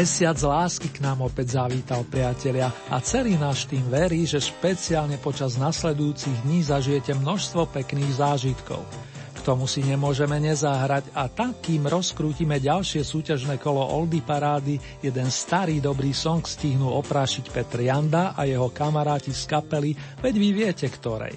Mesiac 0.00 0.40
lásky 0.40 0.88
k 0.88 1.04
nám 1.04 1.28
opäť 1.28 1.60
zavítal, 1.60 2.08
priatelia, 2.08 2.72
a 2.88 3.04
celý 3.04 3.36
náš 3.36 3.68
tým 3.68 3.84
verí, 3.84 4.24
že 4.24 4.40
špeciálne 4.40 5.20
počas 5.20 5.60
nasledujúcich 5.60 6.40
dní 6.40 6.64
zažijete 6.64 7.12
množstvo 7.20 7.68
pekných 7.68 8.16
zážitkov. 8.16 8.80
K 9.36 9.38
tomu 9.44 9.68
si 9.68 9.84
nemôžeme 9.84 10.40
nezahrať 10.40 11.12
a 11.12 11.28
tak, 11.28 11.60
kým 11.60 11.84
rozkrútime 11.84 12.56
ďalšie 12.56 13.04
súťažné 13.04 13.60
kolo 13.60 13.84
Oldy 13.84 14.24
Parády, 14.24 14.80
jeden 15.04 15.28
starý 15.28 15.84
dobrý 15.84 16.16
song 16.16 16.48
stihnú 16.48 16.88
oprášiť 16.96 17.52
Petr 17.52 17.84
Janda 17.84 18.32
a 18.32 18.48
jeho 18.48 18.72
kamaráti 18.72 19.36
z 19.36 19.44
kapely, 19.52 19.92
veď 20.24 20.32
vy 20.40 20.48
viete 20.56 20.88
ktorej. 20.88 21.36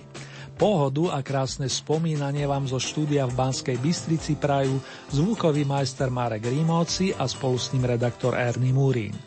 Pohodu 0.53 1.09
a 1.09 1.25
krásne 1.25 1.65
spomínanie 1.65 2.45
vám 2.45 2.69
zo 2.69 2.77
štúdia 2.77 3.25
v 3.25 3.33
Banskej 3.33 3.77
Bystrici 3.81 4.37
prajú 4.37 4.77
zvukový 5.09 5.65
majster 5.65 6.13
Marek 6.13 6.45
Rímovci 6.45 7.11
a 7.17 7.25
spolu 7.25 7.57
s 7.57 7.73
ním 7.73 7.89
redaktor 7.89 8.37
Ernie 8.37 8.71
Múrín. 8.71 9.17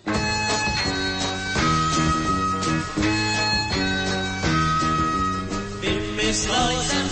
Vymyslel 5.82 7.05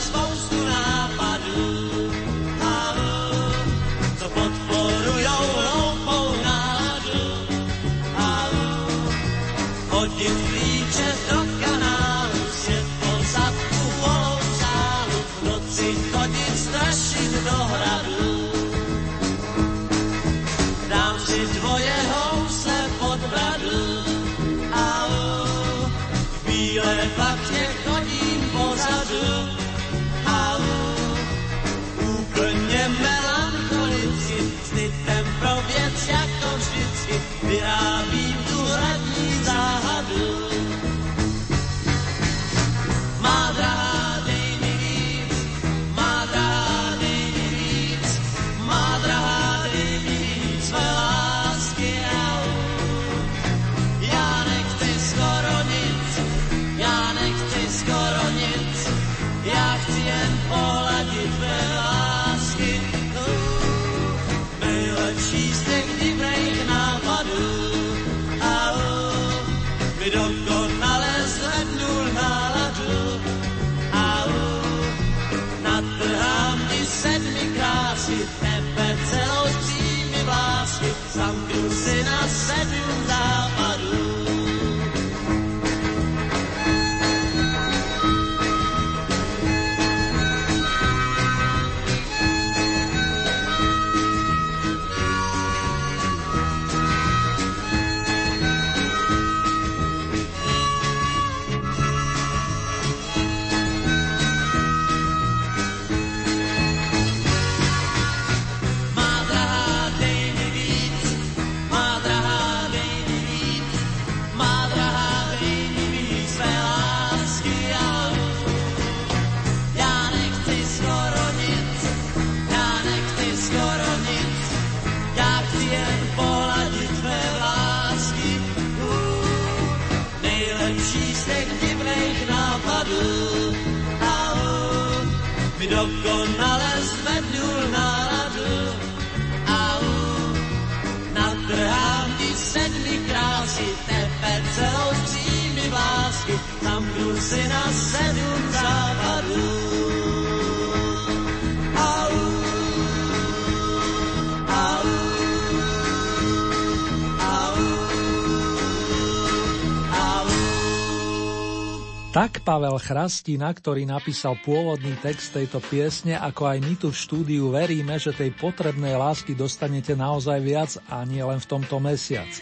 Pavel 162.64 162.80
Chrastina, 162.80 163.52
ktorý 163.52 163.84
napísal 163.84 164.41
pôvodný 164.41 164.97
text 165.04 165.36
tejto 165.36 165.60
piesne, 165.60 166.16
ako 166.16 166.48
aj 166.48 166.58
my 166.64 166.75
tu 166.80 166.88
v 166.88 166.97
štúdiu 166.97 167.52
veríme, 167.52 167.92
že 168.00 168.16
tej 168.16 168.32
potrebnej 168.32 168.97
lásky 168.97 169.36
dostanete 169.36 169.92
naozaj 169.92 170.41
viac 170.41 170.72
a 170.88 171.04
nie 171.04 171.20
len 171.20 171.36
v 171.36 171.44
tomto 171.44 171.76
mesiaci. 171.76 172.41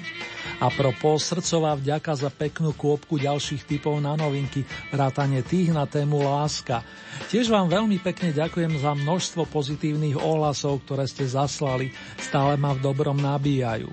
A 0.62 0.70
propos 0.70 1.26
srdcová 1.26 1.74
vďaka 1.74 2.14
za 2.14 2.30
peknú 2.30 2.70
kôpku 2.70 3.18
ďalších 3.18 3.66
typov 3.66 3.98
na 3.98 4.14
novinky, 4.14 4.62
vrátane 4.94 5.42
tých 5.42 5.74
na 5.74 5.90
tému 5.90 6.22
láska. 6.22 6.86
Tiež 7.26 7.50
vám 7.50 7.66
veľmi 7.66 7.98
pekne 7.98 8.30
ďakujem 8.30 8.78
za 8.78 8.94
množstvo 8.94 9.50
pozitívnych 9.50 10.22
ohlasov, 10.22 10.86
ktoré 10.86 11.10
ste 11.10 11.26
zaslali, 11.26 11.90
stále 12.22 12.54
ma 12.54 12.70
v 12.78 12.78
dobrom 12.78 13.18
nabíjajú. 13.18 13.90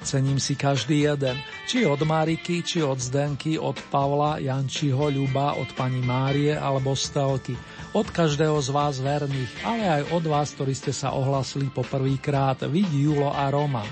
Cením 0.00 0.40
si 0.40 0.56
každý 0.56 1.04
jeden, 1.04 1.36
či 1.68 1.84
od 1.84 2.00
Mariky, 2.00 2.64
či 2.64 2.80
od 2.80 2.96
Zdenky, 2.96 3.60
od 3.60 3.76
Pavla, 3.92 4.40
Jančiho, 4.40 5.12
Ľuba, 5.12 5.60
od 5.60 5.76
pani 5.76 6.00
Márie 6.00 6.56
alebo 6.56 6.96
Stelky. 6.96 7.52
Od 7.92 8.08
každého 8.08 8.56
z 8.64 8.68
vás 8.72 8.96
verných, 8.96 9.60
ale 9.60 10.00
aj 10.00 10.02
od 10.16 10.24
vás, 10.24 10.56
ktorí 10.56 10.72
ste 10.72 10.94
sa 10.94 11.12
ohlasili 11.12 11.68
poprvýkrát, 11.68 12.64
vid 12.70 12.88
Julo 12.88 13.28
a 13.28 13.52
Roman. 13.52 13.88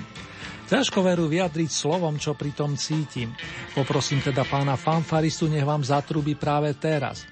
Ťažko 0.69 1.01
veru 1.01 1.25
vyjadriť 1.29 1.69
slovom, 1.69 2.17
čo 2.17 2.33
pri 2.33 2.57
tom 2.57 2.73
cítim. 2.73 3.33
Poprosím 3.73 4.21
teda 4.21 4.45
pána 4.45 4.77
fanfaristu, 4.77 5.49
nech 5.49 5.65
vám 5.65 5.85
zatrubí 5.85 6.33
práve 6.37 6.73
teraz. 6.77 7.25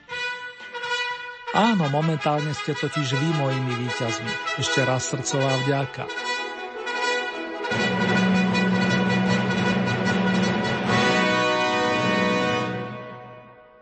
Áno, 1.53 1.89
momentálne 1.89 2.53
ste 2.53 2.77
totiž 2.77 3.07
vy 3.17 3.29
mojimi 3.41 3.73
víťazmi. 3.87 4.61
Ešte 4.61 4.85
raz 4.85 5.09
srdcová 5.09 5.53
vďaka. 5.65 6.26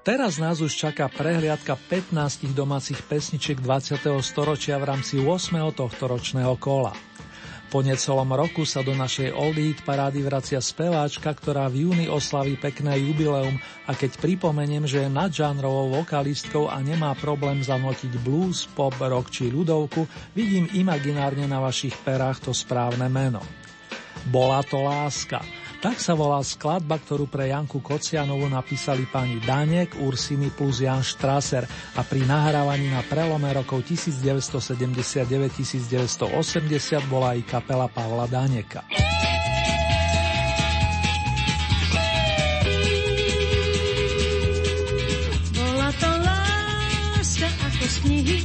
Teraz 0.05 0.37
nás 0.37 0.61
už 0.61 0.69
čaká 0.69 1.09
prehliadka 1.09 1.73
15 1.73 2.53
domácich 2.53 3.01
pesničiek 3.09 3.57
20. 3.57 4.05
storočia 4.21 4.77
v 4.77 4.93
rámci 4.93 5.17
8. 5.17 5.57
tohto 5.73 6.05
ročného 6.05 6.53
kola. 6.61 6.93
Po 7.73 7.81
necelom 7.81 8.29
roku 8.29 8.69
sa 8.69 8.85
do 8.85 8.93
našej 8.93 9.33
Old 9.33 9.57
Hit 9.57 9.81
parády 9.81 10.21
vracia 10.21 10.61
speváčka, 10.61 11.33
ktorá 11.33 11.65
v 11.73 11.89
júni 11.89 12.05
oslaví 12.05 12.53
pekné 12.53 13.01
jubileum 13.01 13.57
a 13.89 13.97
keď 13.97 14.21
pripomeniem, 14.21 14.85
že 14.85 15.01
je 15.01 15.09
nadžánrovou 15.09 15.97
vokalistkou 15.97 16.69
a 16.69 16.77
nemá 16.85 17.17
problém 17.17 17.65
zanotiť 17.65 18.21
blues, 18.21 18.69
pop, 18.77 18.93
rock 19.01 19.33
či 19.33 19.49
ľudovku, 19.49 20.05
vidím 20.37 20.69
imaginárne 20.77 21.49
na 21.49 21.57
vašich 21.57 21.97
perách 22.05 22.45
to 22.45 22.53
správne 22.53 23.09
meno. 23.09 23.41
Bola 24.29 24.61
to 24.61 24.85
láska. 24.85 25.64
Tak 25.85 26.01
sa 26.01 26.17
volá 26.17 26.41
skladba, 26.41 26.97
ktorú 26.97 27.29
pre 27.29 27.53
Janku 27.53 27.77
Kocianovu 27.77 28.49
napísali 28.49 29.05
pani 29.05 29.37
Danek, 29.37 30.01
Ursiny 30.01 30.49
plus 30.49 30.81
Jan 30.81 31.05
Strasser 31.05 31.61
a 31.93 32.01
pri 32.01 32.25
nahrávaní 32.25 32.89
na 32.89 33.05
prelome 33.05 33.53
rokov 33.53 33.85
1979-1980 33.93 36.25
bola 37.05 37.37
aj 37.37 37.39
kapela 37.45 37.85
Pavla 37.85 38.25
Daneka. 38.25 38.81
Bola 45.53 45.89
to 46.01 46.11
láska 46.17 47.45
ako 47.45 47.85
z 47.85 47.97
knihy, 48.09 48.41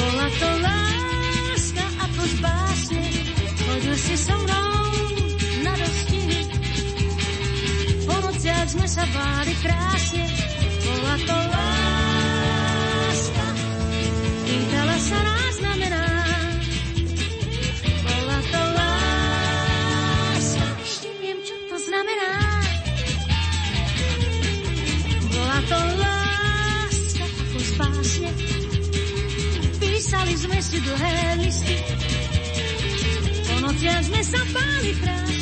bola 0.00 0.32
to 0.32 0.48
láska 0.64 1.84
ako 2.08 2.22
z 2.24 2.34
básne, 2.40 3.04
chodil 3.52 3.96
si 4.00 4.16
so 4.16 4.32
mnou 4.32 4.63
sme 8.64 8.88
sa 8.88 9.04
báli 9.12 9.52
krásne, 9.60 10.24
bola 10.88 11.14
to 11.20 11.36
láska. 11.52 13.46
Pýtala 14.48 14.96
sa 15.04 15.18
nás 15.20 15.52
znamená, 15.60 16.04
bola 18.08 18.38
to 18.40 18.62
láska. 18.72 20.64
Ešte 20.80 21.08
viem, 21.20 21.38
čo 21.44 21.52
to 21.68 21.76
znamená. 21.76 22.30
Bola 25.28 25.58
to 25.68 25.78
láska 26.00 27.24
ako 27.28 27.58
z 27.60 27.70
básne. 27.76 28.30
Písali 29.76 30.34
sme 30.40 30.58
si 30.64 30.80
dlhé 30.80 31.36
listy, 31.36 31.76
po 33.44 33.54
nociach 33.60 34.02
sme 34.08 34.20
sa 34.24 34.40
báli 34.56 34.92
krásne. 35.04 35.33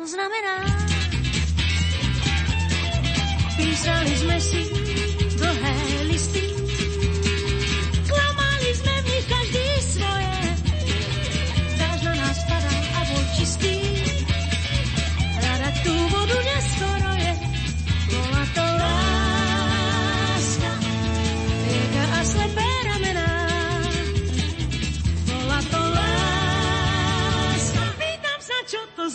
To 0.00 0.06
znamená. 0.08 0.56
Písali 3.60 4.14
sme 4.16 4.36
si 4.40 4.69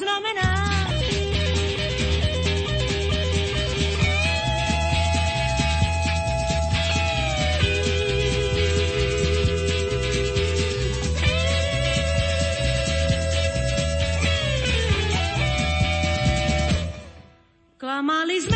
znamená. 0.05 0.49
Klamali 17.81 18.37
sme 18.41 18.54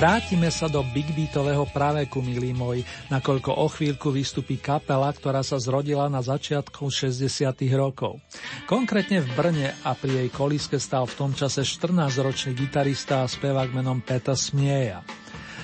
Vrátime 0.00 0.48
sa 0.48 0.64
do 0.64 0.80
big 0.80 1.12
beatového 1.12 1.68
praveku, 1.76 2.24
milí 2.24 2.56
moji, 2.56 2.80
nakoľko 3.12 3.52
o 3.52 3.68
chvíľku 3.68 4.08
vystupí 4.08 4.56
kapela, 4.56 5.12
ktorá 5.12 5.44
sa 5.44 5.60
zrodila 5.60 6.08
na 6.08 6.24
začiatku 6.24 6.88
60. 6.88 7.28
rokov. 7.76 8.16
Konkrétne 8.64 9.20
v 9.20 9.28
Brne 9.36 9.68
a 9.84 9.92
pri 9.92 10.24
jej 10.24 10.28
koliske 10.32 10.80
stal 10.80 11.04
v 11.04 11.20
tom 11.20 11.30
čase 11.36 11.68
14-ročný 11.68 12.56
gitarista 12.56 13.20
a 13.20 13.28
spevák 13.28 13.76
menom 13.76 14.00
Peter 14.00 14.32
Smieja. 14.32 15.04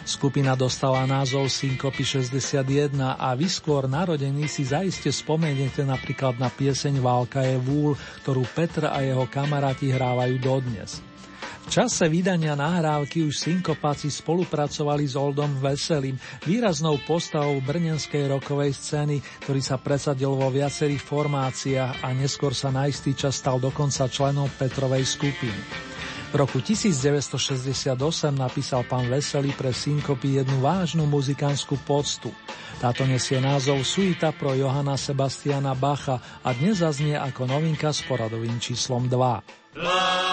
Skupina 0.04 0.52
dostala 0.52 1.08
názov 1.08 1.48
Syncopy 1.48 2.04
61 2.04 2.92
a 3.16 3.32
vy 3.32 3.49
skôr 3.49 3.88
narodení 3.88 4.52
si 4.52 4.68
zaiste 4.68 5.08
spomeniete 5.16 5.80
napríklad 5.80 6.37
na 6.37 6.52
pieseň 6.52 7.00
Válka 7.00 7.40
je 7.40 7.56
vúl, 7.56 7.96
ktorú 8.20 8.44
Petr 8.52 8.84
a 8.84 9.00
jeho 9.00 9.25
kamaráti 9.32 9.88
hrávajú 9.88 10.37
dodnes. 10.44 11.00
V 11.66 11.82
čase 11.82 12.06
vydania 12.06 12.54
nahrávky 12.54 13.26
už 13.26 13.42
synkopáci 13.42 14.06
spolupracovali 14.06 15.02
s 15.02 15.18
Oldom 15.18 15.50
Veselým, 15.58 16.14
výraznou 16.46 17.02
postavou 17.02 17.58
brnenskej 17.58 18.30
rokovej 18.30 18.70
scény, 18.70 19.18
ktorý 19.42 19.61
sa 19.61 19.75
presadil 19.75 20.30
vo 20.30 20.46
viacerých 20.46 21.02
formáciách 21.02 22.06
a 22.06 22.14
neskôr 22.14 22.54
sa 22.54 22.70
na 22.70 22.87
istý 22.87 23.18
čas 23.18 23.42
stal 23.42 23.58
dokonca 23.58 24.06
členom 24.06 24.46
Petrovej 24.54 25.11
skupiny. 25.11 25.61
V 26.30 26.35
roku 26.38 26.62
1968 26.62 27.99
napísal 28.35 28.87
pán 28.87 29.11
Veselý 29.11 29.50
pre 29.50 29.75
synkopy 29.75 30.42
jednu 30.42 30.62
vážnu 30.62 31.02
muzikánskú 31.06 31.82
poctu. 31.82 32.30
Táto 32.78 33.02
nesie 33.06 33.42
názov 33.42 33.82
Suita 33.82 34.30
pro 34.30 34.54
Johana 34.54 34.94
Sebastiana 34.94 35.75
Bacha 35.75 36.23
a 36.46 36.50
dnes 36.54 36.78
zaznie 36.82 37.18
ako 37.18 37.50
novinka 37.50 37.90
s 37.90 38.06
poradovým 38.06 38.58
číslom 38.62 39.11
2. 39.11 40.25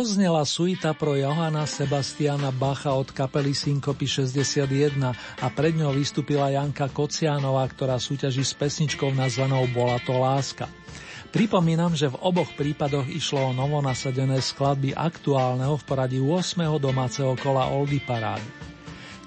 Doznela 0.00 0.48
suita 0.48 0.96
pro 0.96 1.12
Johana 1.12 1.68
Sebastiana 1.68 2.48
Bacha 2.48 2.96
od 2.96 3.12
kapely 3.12 3.52
Syncopy 3.52 4.08
61 4.08 4.96
a 5.12 5.46
pred 5.52 5.76
ňou 5.76 5.92
vystúpila 5.92 6.48
Janka 6.48 6.88
Kocianová, 6.88 7.68
ktorá 7.68 8.00
súťaží 8.00 8.40
s 8.40 8.56
pesničkou 8.56 9.12
nazvanou 9.12 9.68
Bola 9.68 10.00
to 10.00 10.16
láska. 10.16 10.72
Pripomínam, 11.28 11.92
že 11.92 12.08
v 12.08 12.16
oboch 12.16 12.48
prípadoch 12.56 13.12
išlo 13.12 13.52
o 13.52 13.56
novonasadené 13.60 14.40
skladby 14.40 14.96
aktuálneho 14.96 15.76
v 15.76 15.84
poradí 15.84 16.16
8. 16.16 16.80
domáceho 16.80 17.36
kola 17.36 17.68
Oldy 17.68 18.00
Parády. 18.00 18.69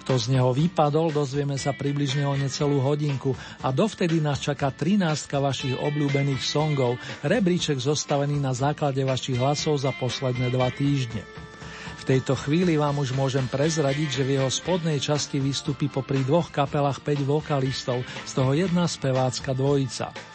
Kto 0.04 0.20
z 0.20 0.36
neho 0.36 0.52
vypadol, 0.52 1.16
dozvieme 1.16 1.56
sa 1.56 1.72
približne 1.72 2.28
o 2.28 2.36
necelú 2.36 2.84
hodinku 2.84 3.32
a 3.64 3.72
dovtedy 3.72 4.20
nás 4.20 4.44
čaká 4.44 4.68
13 4.68 5.00
vašich 5.32 5.80
obľúbených 5.80 6.44
songov, 6.44 7.00
rebríček 7.24 7.80
zostavený 7.80 8.36
na 8.36 8.52
základe 8.52 9.00
vašich 9.00 9.40
hlasov 9.40 9.80
za 9.80 9.96
posledné 9.96 10.52
dva 10.52 10.68
týždne. 10.76 11.24
V 12.04 12.20
tejto 12.20 12.36
chvíli 12.36 12.76
vám 12.76 13.00
už 13.00 13.16
môžem 13.16 13.48
prezradiť, 13.48 14.20
že 14.20 14.24
v 14.28 14.36
jeho 14.36 14.52
spodnej 14.52 15.00
časti 15.00 15.40
vystupí 15.40 15.88
popri 15.88 16.20
dvoch 16.28 16.52
kapelách 16.52 17.00
5 17.00 17.24
vokalistov, 17.24 18.04
z 18.28 18.32
toho 18.36 18.52
jedna 18.52 18.92
spevácka 18.92 19.56
dvojica. 19.56 20.33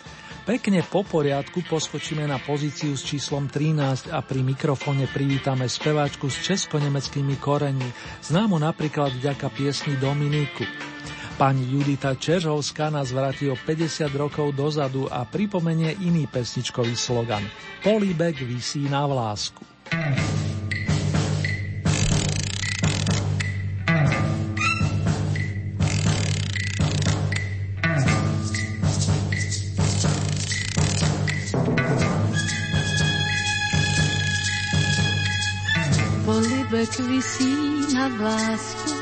Pekne 0.48 0.80
po 0.80 1.04
poriadku 1.04 1.60
poskočíme 1.60 2.24
na 2.24 2.40
pozíciu 2.40 2.96
s 2.96 3.04
číslom 3.04 3.52
13 3.52 4.08
a 4.08 4.24
pri 4.24 4.40
mikrofóne 4.40 5.04
privítame 5.04 5.68
speváčku 5.68 6.32
s 6.32 6.40
česko-nemeckými 6.40 7.36
koreňmi, 7.36 7.84
známu 8.24 8.56
napríklad 8.56 9.12
vďaka 9.12 9.44
piesni 9.52 10.00
Dominiku. 10.00 10.64
Pani 11.36 11.68
Judita 11.68 12.16
Čeržovská 12.16 12.88
nás 12.88 13.12
vráti 13.12 13.52
o 13.52 13.60
50 13.60 14.08
rokov 14.16 14.56
dozadu 14.56 15.04
a 15.12 15.28
pripomenie 15.28 16.00
iný 16.00 16.24
pesničkový 16.24 16.96
slogan 16.96 17.44
Políbek 17.84 18.40
vysí 18.40 18.88
na 18.88 19.04
vlásku. 19.04 19.60
Človek 36.88 37.10
vysí 37.10 37.52
na 37.92 38.08
vlásku. 38.08 38.92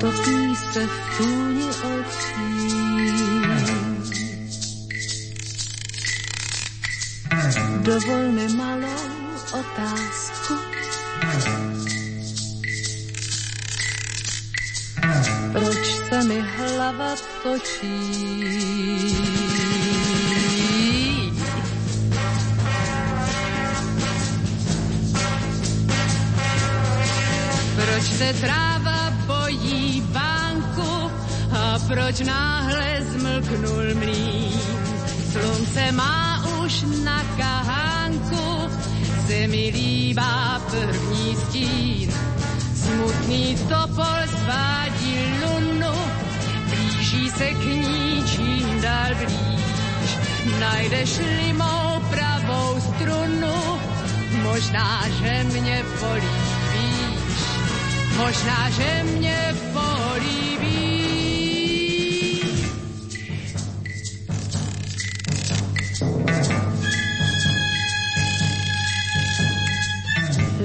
Topí 0.00 0.56
se 0.56 0.86
v 0.86 0.96
túni 1.16 1.68
očí. 1.68 2.52
Dovol 7.84 8.32
mi 8.32 8.46
malou 8.56 9.12
otázku. 9.52 10.54
Proč 15.52 15.84
se 16.08 16.24
mi 16.24 16.40
hlava 16.40 17.12
točí? 17.42 19.75
Se 28.16 28.32
tráva 28.32 29.12
bojí 29.26 30.00
bánku 30.00 31.10
a 31.52 31.78
proč 31.88 32.20
náhle 32.20 33.02
zmlknul 33.12 33.94
mlín? 33.94 34.60
Slunce 35.32 35.92
má 35.92 36.44
už 36.64 36.84
na 37.04 37.22
kahánku, 37.36 38.70
se 39.26 39.46
mi 39.46 39.70
líbá 39.74 40.62
první 40.70 41.36
stín. 41.36 42.10
Smutný 42.74 43.56
topol 43.68 44.20
svádí 44.42 45.16
lunu, 45.42 45.94
blíží 46.70 47.30
se 47.30 47.50
k 47.50 47.64
ní 47.64 48.24
čím 48.34 48.80
dál 48.80 49.14
blíž. 49.14 49.60
Najdeš-li 50.60 51.52
mou 51.52 52.00
pravou 52.10 52.80
strunu, 52.80 53.56
možná, 54.42 55.04
že 55.08 55.44
mě 55.44 55.84
políbí. 56.00 56.45
Možná, 58.16 58.70
že 58.70 59.04
mě 59.04 59.54
políbí. 59.72 60.76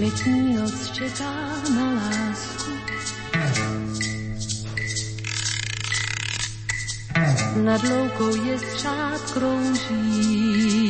Letní 0.02 0.56
noc 0.56 0.92
čeká 0.92 1.34
na 1.76 1.94
lásku. 1.94 2.72
Nad 7.56 7.84
loukou 7.84 8.46
je 8.46 8.60
střád 8.60 9.32
krouží. 9.32 10.81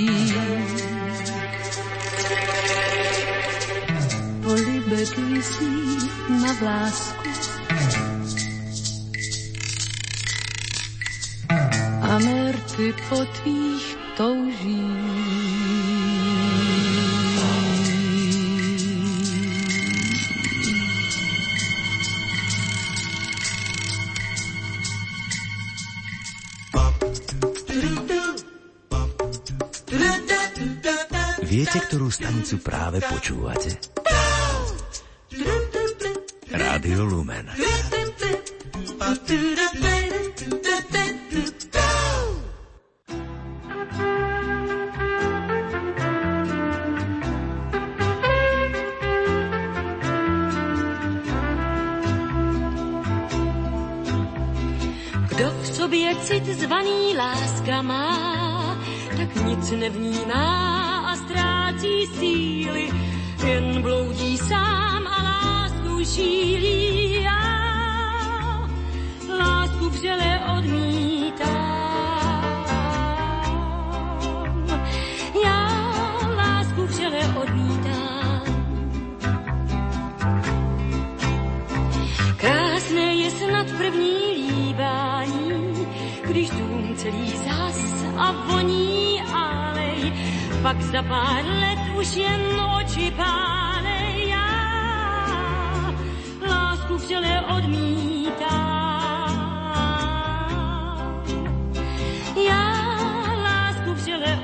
Na 6.52 6.60
vlásku. 6.60 7.30
A 12.02 12.20
merty 12.20 12.92
po 13.08 13.24
tvých 13.40 13.88
touží. 14.20 14.84
Viete, 31.48 31.80
ktorú 31.88 32.12
stanicu 32.12 32.60
práve 32.60 33.00
počúvate? 33.08 34.01
Rádio 36.82 37.06
Lumen. 37.06 37.46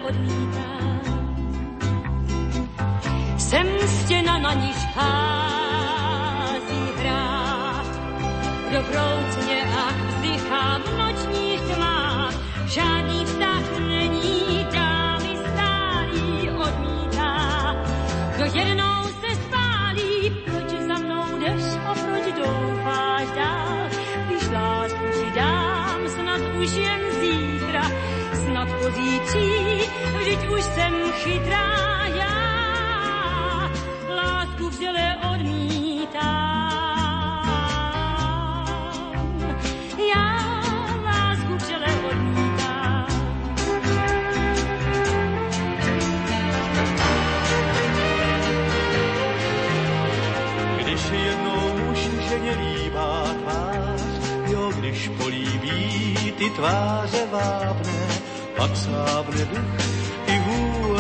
Vřele 0.08 0.28
odmítám. 0.28 1.00
Jsem 3.38 3.68
stěna, 3.88 4.38
na 4.38 4.54
níž 4.54 4.78
hází 4.96 6.82
hrát. 6.98 7.86
Dobroucně 8.72 9.64
a 9.64 9.92
vzdychám 10.08 10.82
v 10.82 10.98
nočních 10.98 11.62
tmách. 11.62 12.34
Žádný 12.68 13.26
vztah 13.26 13.57
jsem 30.76 31.12
chytrá 31.12 31.68
já, 32.16 33.72
lásku 34.16 34.70
vřele 34.70 35.16
odmítám. 35.34 36.68
Já 40.14 40.38
lásku 41.04 41.56
vřele 41.56 41.88
odmítám. 42.10 43.08
Když 50.78 51.02
jednou 51.12 51.78
muž 51.86 52.00
ženě 52.30 52.52
líbá 52.52 53.24
tvář, 53.44 54.02
jo, 54.48 54.72
když 54.80 55.12
políbí 55.18 56.34
ty 56.38 56.50
tváře 56.50 57.26
vábné, 57.32 58.08
pak 58.58 58.76
slábne 58.76 59.46
duch 59.46 59.77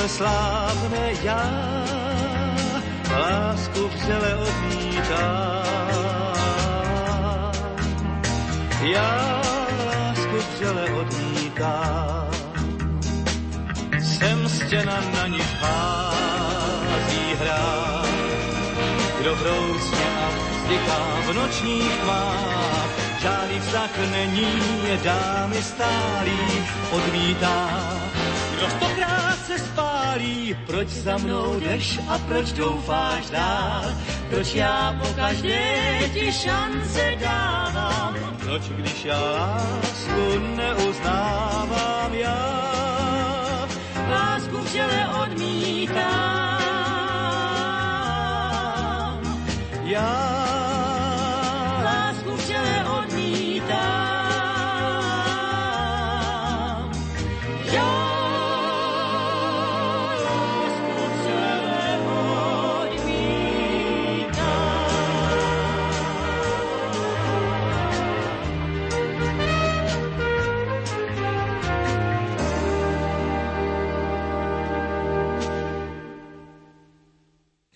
vůle 0.07 0.17
slábne 0.17 1.11
já, 1.23 1.43
lásku 3.11 3.87
vřele 3.87 4.35
odmítám. 4.35 5.67
Já 8.81 9.41
lásku 9.85 10.37
vřele 10.53 10.83
odmítám. 10.91 12.27
Jsem 13.99 14.49
stěna, 14.49 15.01
na 15.13 15.27
ní 15.27 15.41
hází 15.59 17.35
hrát, 17.39 18.07
kdo 19.19 19.35
brousně 19.35 20.05
a 20.19 20.29
vzdyká 20.29 21.21
v 21.25 21.33
nočních 21.33 21.97
tmách. 22.01 22.89
Žádný 23.21 23.59
vztah 23.59 23.97
není, 24.11 24.61
dámy 25.03 25.63
stálý, 25.63 26.39
odmítá. 26.91 28.06
Kdo 28.57 28.69
stokrát 28.69 29.37
se 29.47 29.59
spálí, 29.59 30.57
proč 30.65 30.87
za 30.87 31.17
mnou 31.17 31.59
jdeš 31.59 31.99
a 32.07 32.17
proč 32.17 32.51
doufáš 32.51 33.29
dál? 33.29 33.83
Proč 34.29 34.55
já 34.55 34.95
po 35.01 35.07
každé 35.13 35.99
ti 36.13 36.31
šance 36.31 37.15
dávám? 37.21 38.15
Proč 38.39 38.69
když 38.69 39.05
já 39.05 39.19
lásku 39.19 40.39
neuznávám 40.55 42.13
já? 42.13 43.67
Lásku 44.09 44.57
vřele 44.57 45.07
odmítám. 45.23 46.57
Já 49.83 50.46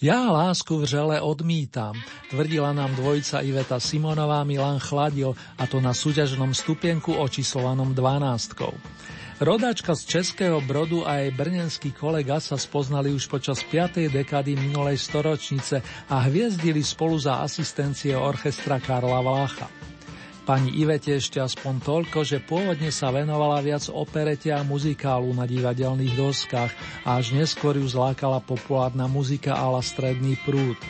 Ja 0.01 0.33
lásku 0.33 0.81
vřele 0.81 1.21
odmítam, 1.21 1.93
tvrdila 2.33 2.73
nám 2.73 2.89
dvojica 2.97 3.45
Iveta 3.45 3.77
Simonová 3.77 4.41
Milan 4.41 4.81
Chladil, 4.81 5.37
a 5.61 5.69
to 5.69 5.77
na 5.77 5.93
súťažnom 5.93 6.57
stupienku 6.57 7.13
očíslovanom 7.13 7.93
12. 7.93 8.65
Rodáčka 9.45 9.93
z 9.93 10.01
Českého 10.09 10.57
Brodu 10.65 11.05
a 11.05 11.21
jej 11.21 11.29
brnenský 11.29 11.93
kolega 11.93 12.41
sa 12.41 12.57
spoznali 12.57 13.13
už 13.13 13.29
počas 13.29 13.61
5. 13.61 14.09
dekády 14.09 14.57
minulej 14.57 14.97
storočnice 14.97 15.85
a 16.09 16.17
hviezdili 16.25 16.81
spolu 16.81 17.21
za 17.21 17.45
asistencie 17.45 18.17
orchestra 18.17 18.81
Karla 18.81 19.21
Vlácha. 19.21 19.69
Pani 20.41 20.73
Ivete 20.73 21.13
ešte 21.13 21.37
aspoň 21.37 21.85
toľko, 21.85 22.25
že 22.25 22.41
pôvodne 22.41 22.89
sa 22.89 23.13
venovala 23.13 23.61
viac 23.61 23.85
operete 23.93 24.49
a 24.49 24.65
muzikálu 24.65 25.29
na 25.37 25.45
divadelných 25.45 26.17
doskách 26.17 26.73
a 27.05 27.21
až 27.21 27.37
neskôr 27.37 27.77
ju 27.77 27.85
zlákala 27.85 28.41
populárna 28.41 29.05
muzika 29.05 29.53
ala 29.53 29.85
stredný 29.85 30.33
prúd. 30.41 30.81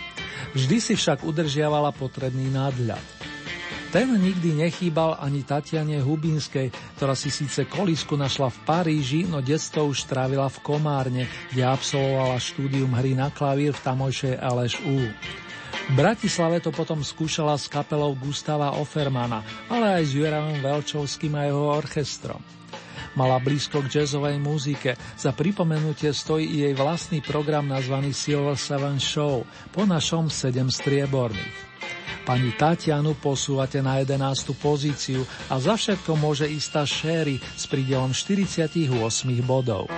Vždy 0.55 0.77
si 0.79 0.93
však 0.95 1.27
udržiavala 1.27 1.91
potrebný 1.91 2.47
nadhľad. 2.47 3.03
Ten 3.91 4.07
nikdy 4.07 4.55
nechýbal 4.55 5.19
ani 5.19 5.43
Tatiane 5.43 5.99
Hubinskej, 5.99 6.71
ktorá 6.95 7.11
si 7.11 7.27
síce 7.27 7.67
kolisku 7.67 8.15
našla 8.15 8.47
v 8.47 8.63
Paríži, 8.63 9.27
no 9.27 9.43
detstvo 9.43 9.83
už 9.83 10.07
trávila 10.07 10.47
v 10.47 10.63
Komárne, 10.63 11.27
kde 11.51 11.67
absolvovala 11.67 12.39
štúdium 12.39 12.95
hry 12.95 13.19
na 13.19 13.27
klavír 13.35 13.75
v 13.75 13.83
tamojšej 13.83 14.39
LŠU. 14.39 15.11
V 15.89 15.93
Bratislave 15.97 16.61
to 16.61 16.69
potom 16.69 17.01
skúšala 17.01 17.57
s 17.57 17.65
kapelou 17.65 18.13
Gustava 18.13 18.77
Offermana, 18.77 19.41
ale 19.65 20.01
aj 20.01 20.03
s 20.05 20.11
Jurajom 20.13 20.61
Velčovským 20.61 21.33
a 21.33 21.49
jeho 21.49 21.73
orchestrom. 21.73 22.43
Mala 23.11 23.43
blízko 23.43 23.83
k 23.83 23.99
jazzovej 23.99 24.39
muzike, 24.39 24.95
za 25.19 25.35
pripomenutie 25.35 26.15
stojí 26.15 26.63
jej 26.63 26.71
vlastný 26.71 27.19
program 27.19 27.67
nazvaný 27.67 28.15
Silver 28.15 28.55
Seven 28.55 29.03
Show, 29.03 29.43
po 29.75 29.83
našom 29.83 30.31
7 30.31 30.71
strieborných. 30.71 31.71
Pani 32.21 32.53
Tatianu 32.53 33.17
posúvate 33.17 33.81
na 33.81 33.97
11. 33.99 34.53
pozíciu 34.61 35.25
a 35.49 35.57
za 35.57 35.73
všetko 35.73 36.13
môže 36.15 36.45
istá 36.45 36.85
Sherry 36.85 37.41
s 37.41 37.65
prídelom 37.65 38.13
48 38.13 38.87
bodov. 39.41 39.89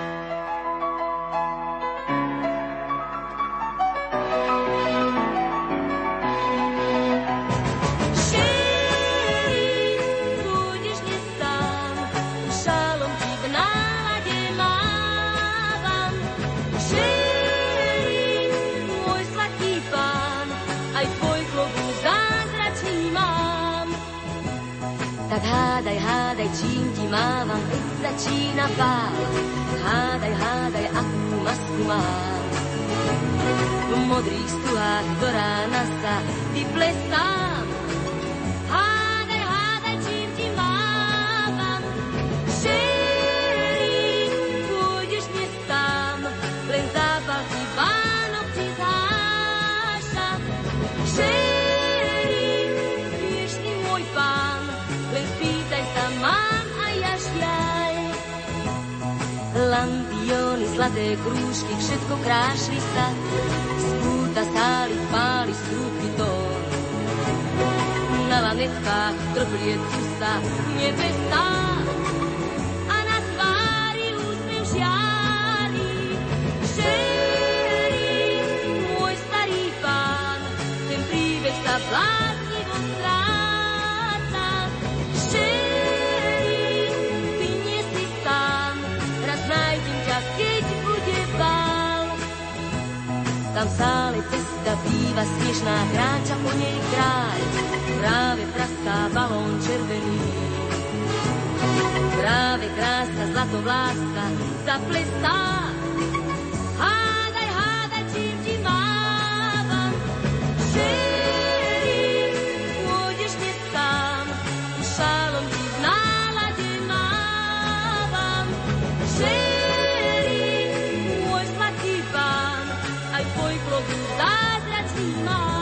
my 124.96 125.53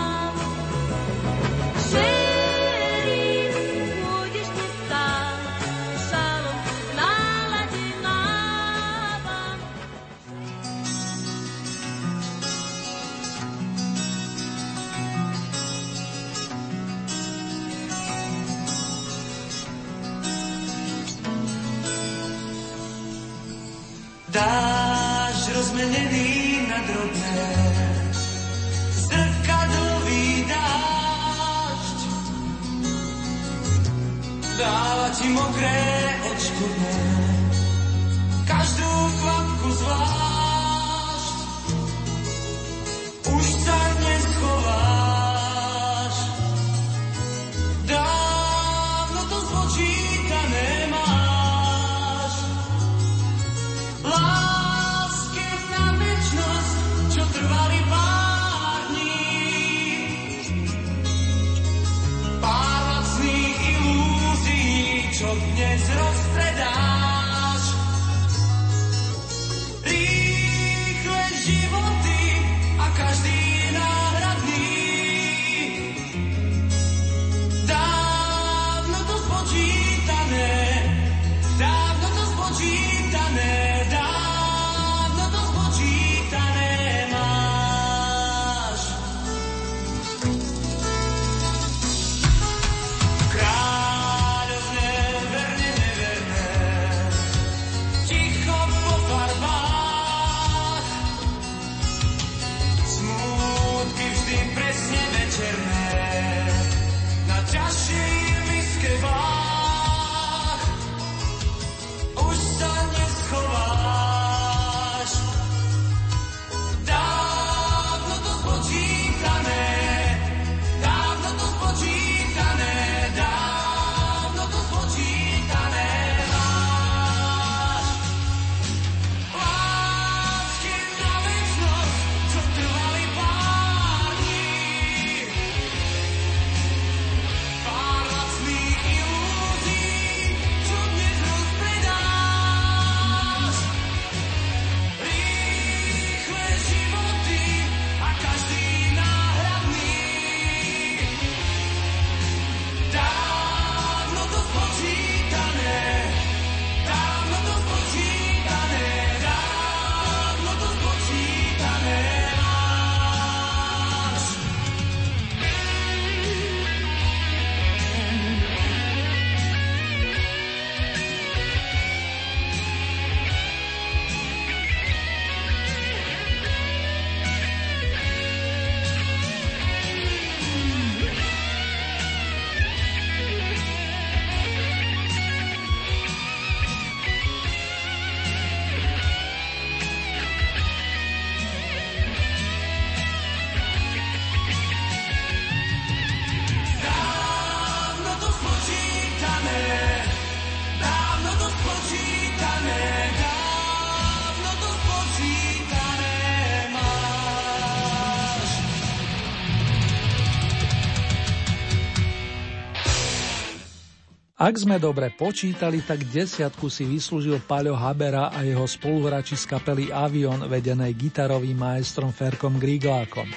Ak 214.42 214.58
sme 214.58 214.82
dobre 214.82 215.06
počítali, 215.14 215.86
tak 215.86 216.02
desiatku 216.02 216.66
si 216.66 216.82
vyslúžil 216.82 217.38
Paľo 217.46 217.78
Habera 217.78 218.34
a 218.34 218.42
jeho 218.42 218.66
spoluhráči 218.66 219.38
z 219.38 219.46
kapely 219.46 219.94
Avion, 219.94 220.50
vedenej 220.50 220.98
gitarovým 220.98 221.54
maestrom 221.54 222.10
Ferkom 222.10 222.58
Griglákom. 222.58 223.30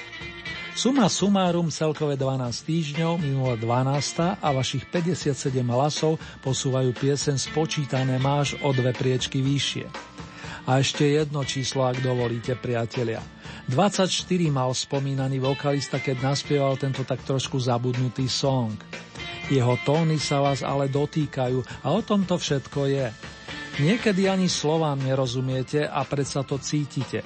Suma 0.74 1.06
sumárum 1.06 1.70
celkové 1.70 2.18
12 2.18 2.50
týždňov, 2.50 3.22
minulé 3.22 3.54
12 3.54 4.42
a 4.42 4.48
vašich 4.50 4.90
57 4.90 5.46
hlasov 5.70 6.18
posúvajú 6.42 6.90
piesen 6.90 7.38
spočítané 7.38 8.18
máš 8.18 8.58
o 8.66 8.74
dve 8.74 8.90
priečky 8.90 9.38
vyššie. 9.46 9.86
A 10.66 10.82
ešte 10.82 11.06
jedno 11.06 11.46
číslo, 11.46 11.86
ak 11.86 12.02
dovolíte, 12.02 12.58
priatelia. 12.58 13.22
24 13.70 14.10
mal 14.50 14.74
spomínaný 14.74 15.38
vokalista, 15.38 16.02
keď 16.02 16.34
naspieval 16.34 16.74
tento 16.74 17.06
tak 17.06 17.22
trošku 17.22 17.62
zabudnutý 17.62 18.26
song. 18.26 18.74
Jeho 19.46 19.78
tóny 19.86 20.18
sa 20.18 20.42
vás 20.42 20.66
ale 20.66 20.90
dotýkajú 20.90 21.86
a 21.86 21.94
o 21.94 22.02
tom 22.02 22.26
to 22.26 22.34
všetko 22.34 22.80
je. 22.90 23.06
Niekedy 23.76 24.26
ani 24.26 24.48
slovám 24.48 24.98
nerozumiete 25.04 25.84
a 25.86 26.02
predsa 26.02 26.42
to 26.42 26.56
cítite. 26.58 27.20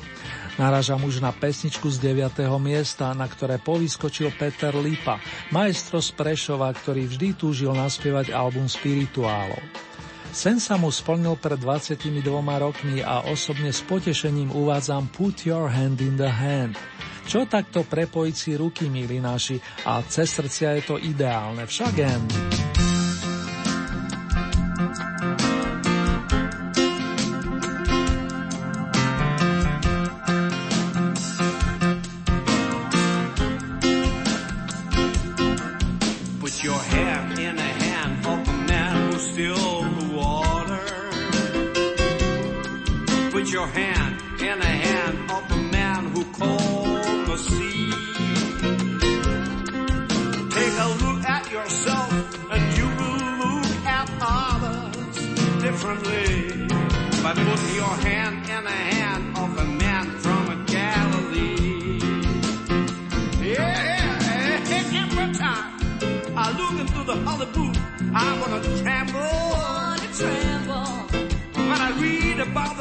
Naražam 0.58 1.00
už 1.06 1.24
na 1.24 1.32
pesničku 1.32 1.88
z 1.88 1.96
9. 2.12 2.44
miesta, 2.60 3.14
na 3.16 3.24
ktoré 3.24 3.56
povyskočil 3.62 4.34
Peter 4.36 4.74
Lipa, 4.76 5.16
maestro 5.54 6.02
z 6.02 6.12
Prešova, 6.12 6.68
ktorý 6.74 7.08
vždy 7.08 7.38
túžil 7.38 7.72
naspievať 7.72 8.36
album 8.36 8.68
spirituálov. 8.68 9.89
Sen 10.30 10.62
sa 10.62 10.78
mu 10.78 10.94
splnil 10.94 11.36
pred 11.36 11.58
22 11.58 12.22
rokmi 12.58 13.02
a 13.02 13.26
osobne 13.26 13.74
s 13.74 13.82
potešením 13.82 14.54
uvádzam 14.54 15.10
Put 15.10 15.44
Your 15.44 15.68
Hand 15.68 15.98
in 16.00 16.14
the 16.16 16.30
Hand– 16.30 16.78
čo 17.30 17.46
takto 17.46 17.86
prepojiť 17.86 18.34
si 18.34 18.58
ruky, 18.58 18.90
milí 18.90 19.22
naši, 19.22 19.54
a 19.86 20.02
cez 20.02 20.34
srdcia 20.34 20.74
je 20.74 20.82
to 20.82 20.96
ideálne. 20.98 21.62
Však 21.62 21.94
jen. 21.94 22.49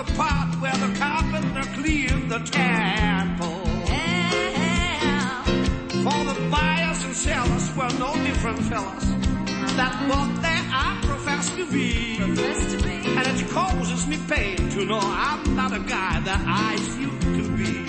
the 0.06 0.14
part 0.14 0.56
where 0.62 0.78
the 0.78 0.98
carpenter 0.98 1.64
cleaned 1.74 2.32
the 2.32 2.40
temple. 2.40 3.62
Yeah. 3.92 5.44
For 6.06 6.20
the 6.32 6.50
buyers 6.50 7.04
and 7.04 7.16
sellers 7.16 7.76
were 7.76 7.92
no 8.00 8.14
different 8.24 8.60
fellas. 8.70 9.06
That 9.76 9.96
what 10.08 10.42
they 10.42 10.62
are 10.82 10.96
profess 11.04 11.50
to 11.58 11.70
be. 11.70 12.16
Profess 12.18 12.72
to 12.72 12.78
be. 12.82 12.98
And 13.18 13.28
it 13.28 13.50
causes 13.50 14.08
me 14.08 14.18
pain 14.30 14.70
to 14.70 14.86
know 14.86 15.02
I'm 15.02 15.56
not 15.58 15.74
a 15.74 15.80
guy 15.80 16.22
that 16.22 16.42
I 16.48 16.76
used 16.98 17.22
to 17.22 17.58
be. 17.58 17.89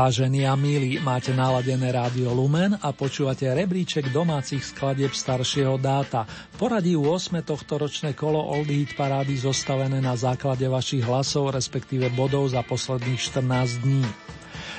Vážení 0.00 0.48
a 0.48 0.56
milí, 0.56 0.96
máte 0.96 1.28
naladené 1.36 1.92
rádio 1.92 2.32
Lumen 2.32 2.72
a 2.72 2.88
počúvate 2.88 3.44
rebríček 3.52 4.08
domácich 4.08 4.64
skladieb 4.72 5.12
staršieho 5.12 5.76
dáta. 5.76 6.24
Poradí 6.56 6.96
8. 6.96 7.44
tohto 7.44 7.76
ročné 7.76 8.16
kolo 8.16 8.40
Old 8.40 8.72
Hit 8.72 8.96
parády 8.96 9.36
zostavené 9.36 10.00
na 10.00 10.16
základe 10.16 10.64
vašich 10.64 11.04
hlasov, 11.04 11.52
respektíve 11.52 12.08
bodov 12.16 12.48
za 12.48 12.64
posledných 12.64 13.20
14 13.20 13.84
dní. 13.84 14.00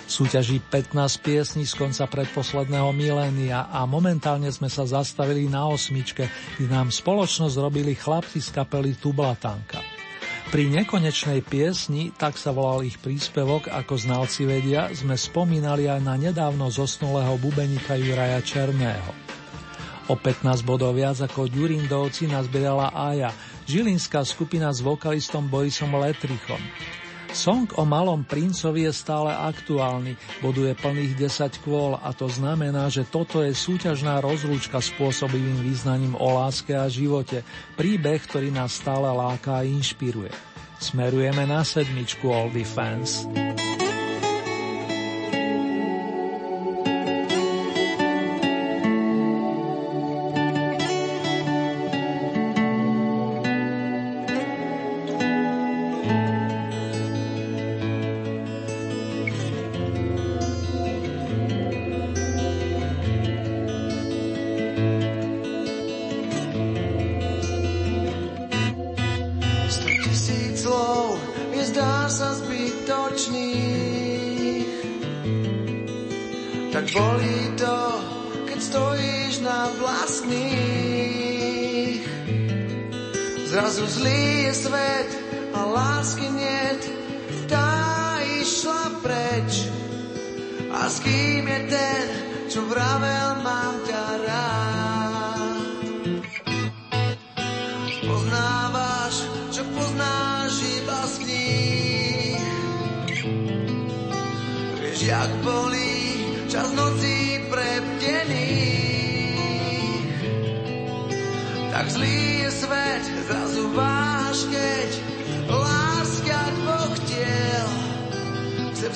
Súťaží 0.09 0.57
15 0.57 0.97
piesní 1.21 1.69
z 1.69 1.77
konca 1.77 2.09
predposledného 2.09 2.89
milénia 2.89 3.69
a 3.69 3.85
momentálne 3.85 4.49
sme 4.49 4.73
sa 4.73 4.89
zastavili 4.89 5.45
na 5.45 5.69
osmičke, 5.69 6.33
kde 6.57 6.65
nám 6.65 6.89
spoločnosť 6.89 7.61
robili 7.61 7.93
chlapci 7.93 8.41
z 8.41 8.49
kapely 8.57 8.97
Tublatanka. 8.97 10.00
Pri 10.51 10.67
nekonečnej 10.67 11.47
piesni, 11.47 12.11
tak 12.11 12.35
sa 12.35 12.51
volal 12.51 12.83
ich 12.83 12.99
príspevok, 12.99 13.71
ako 13.71 13.95
znalci 13.95 14.43
vedia, 14.43 14.91
sme 14.91 15.15
spomínali 15.15 15.87
aj 15.87 16.03
na 16.03 16.19
nedávno 16.19 16.67
zosnulého 16.67 17.39
bubenika 17.39 17.95
Juraja 17.95 18.43
Černého. 18.43 19.15
O 20.11 20.19
15 20.19 20.67
bodov 20.67 20.99
viac 20.99 21.23
ako 21.23 21.47
Ďurindovci 21.47 22.27
nás 22.27 22.51
byrala 22.51 22.91
Aja, 22.91 23.31
žilinská 23.63 24.27
skupina 24.27 24.67
s 24.75 24.83
vokalistom 24.83 25.47
Borisom 25.47 25.95
Letrichom. 25.95 26.59
Song 27.31 27.71
o 27.79 27.87
malom 27.87 28.27
princovi 28.27 28.83
je 28.85 28.93
stále 28.93 29.31
aktuálny, 29.31 30.19
boduje 30.43 30.75
plných 30.75 31.15
10 31.15 31.63
kvôl 31.63 31.95
a 31.95 32.11
to 32.11 32.27
znamená, 32.27 32.91
že 32.91 33.07
toto 33.07 33.39
je 33.39 33.55
súťažná 33.55 34.19
rozlúčka 34.19 34.83
spôsobivým 34.83 35.63
význaním 35.63 36.19
o 36.19 36.27
láske 36.35 36.75
a 36.75 36.91
živote, 36.91 37.47
príbeh, 37.79 38.19
ktorý 38.27 38.51
nás 38.51 38.75
stále 38.75 39.07
láka 39.15 39.63
a 39.63 39.65
inšpiruje. 39.65 40.29
Smerujeme 40.83 41.47
na 41.47 41.63
sedmičku 41.63 42.27
All 42.27 42.51
Defense. 42.51 43.23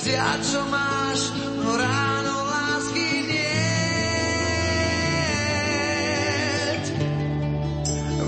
viac, 0.06 0.38
čo 0.38 0.62
máš, 0.70 1.34
no 1.58 1.74
ráno 1.74 2.46
lásky 2.46 3.26
niet. 3.26 3.42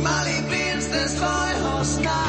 Malý 0.03 0.43
princ 0.51 0.91
ten 0.91 1.07
tvojho 1.15 1.87
sna 1.87 2.27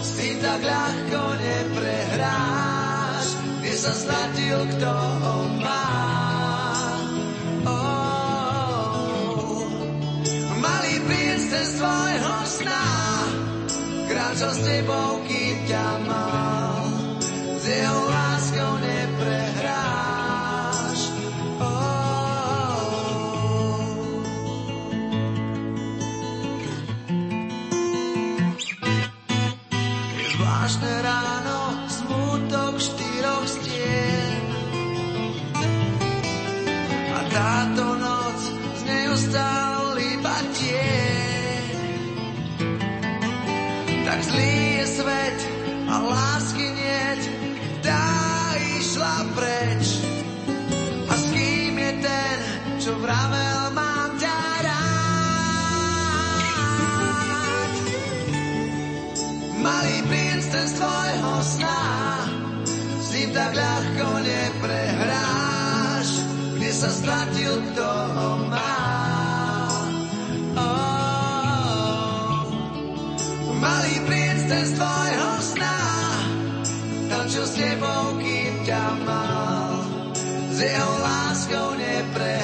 si 0.00 0.40
tak 0.40 0.64
ľahko 0.64 1.36
neprehráš, 1.36 3.36
kde 3.60 3.76
sa 3.76 3.92
stratil, 3.92 4.64
kto 4.76 4.88
ho 4.88 5.36
má. 5.60 5.92
Oh. 7.68 9.68
Malý 10.56 10.96
princ 11.04 11.44
ten 11.52 11.66
svojho 11.76 12.36
sna 12.48 12.88
kráča 14.08 14.56
s 14.56 14.58
tebou, 14.64 15.20
kým 15.28 15.68
ťa 15.68 16.00
tak 63.50 63.58
ľahko 63.58 64.22
neprehráš, 64.22 66.06
kde 66.54 66.70
sa 66.70 66.86
zlatil 66.86 67.58
toho 67.74 68.46
má. 68.46 68.78
Oh. 70.54 72.46
Malý 73.58 74.06
princ 74.06 74.46
ten 74.46 74.64
z 74.70 74.78
tvojho 74.78 75.30
sna, 75.42 75.82
to 77.10 77.18
čo 77.26 77.42
s 77.42 77.58
tebou 77.58 78.22
kým 78.22 78.54
ťa 78.70 78.86
mal, 79.02 79.82
s 80.54 80.58
jeho 80.62 80.94
láskou 81.02 81.74
neprehráš. 81.74 82.39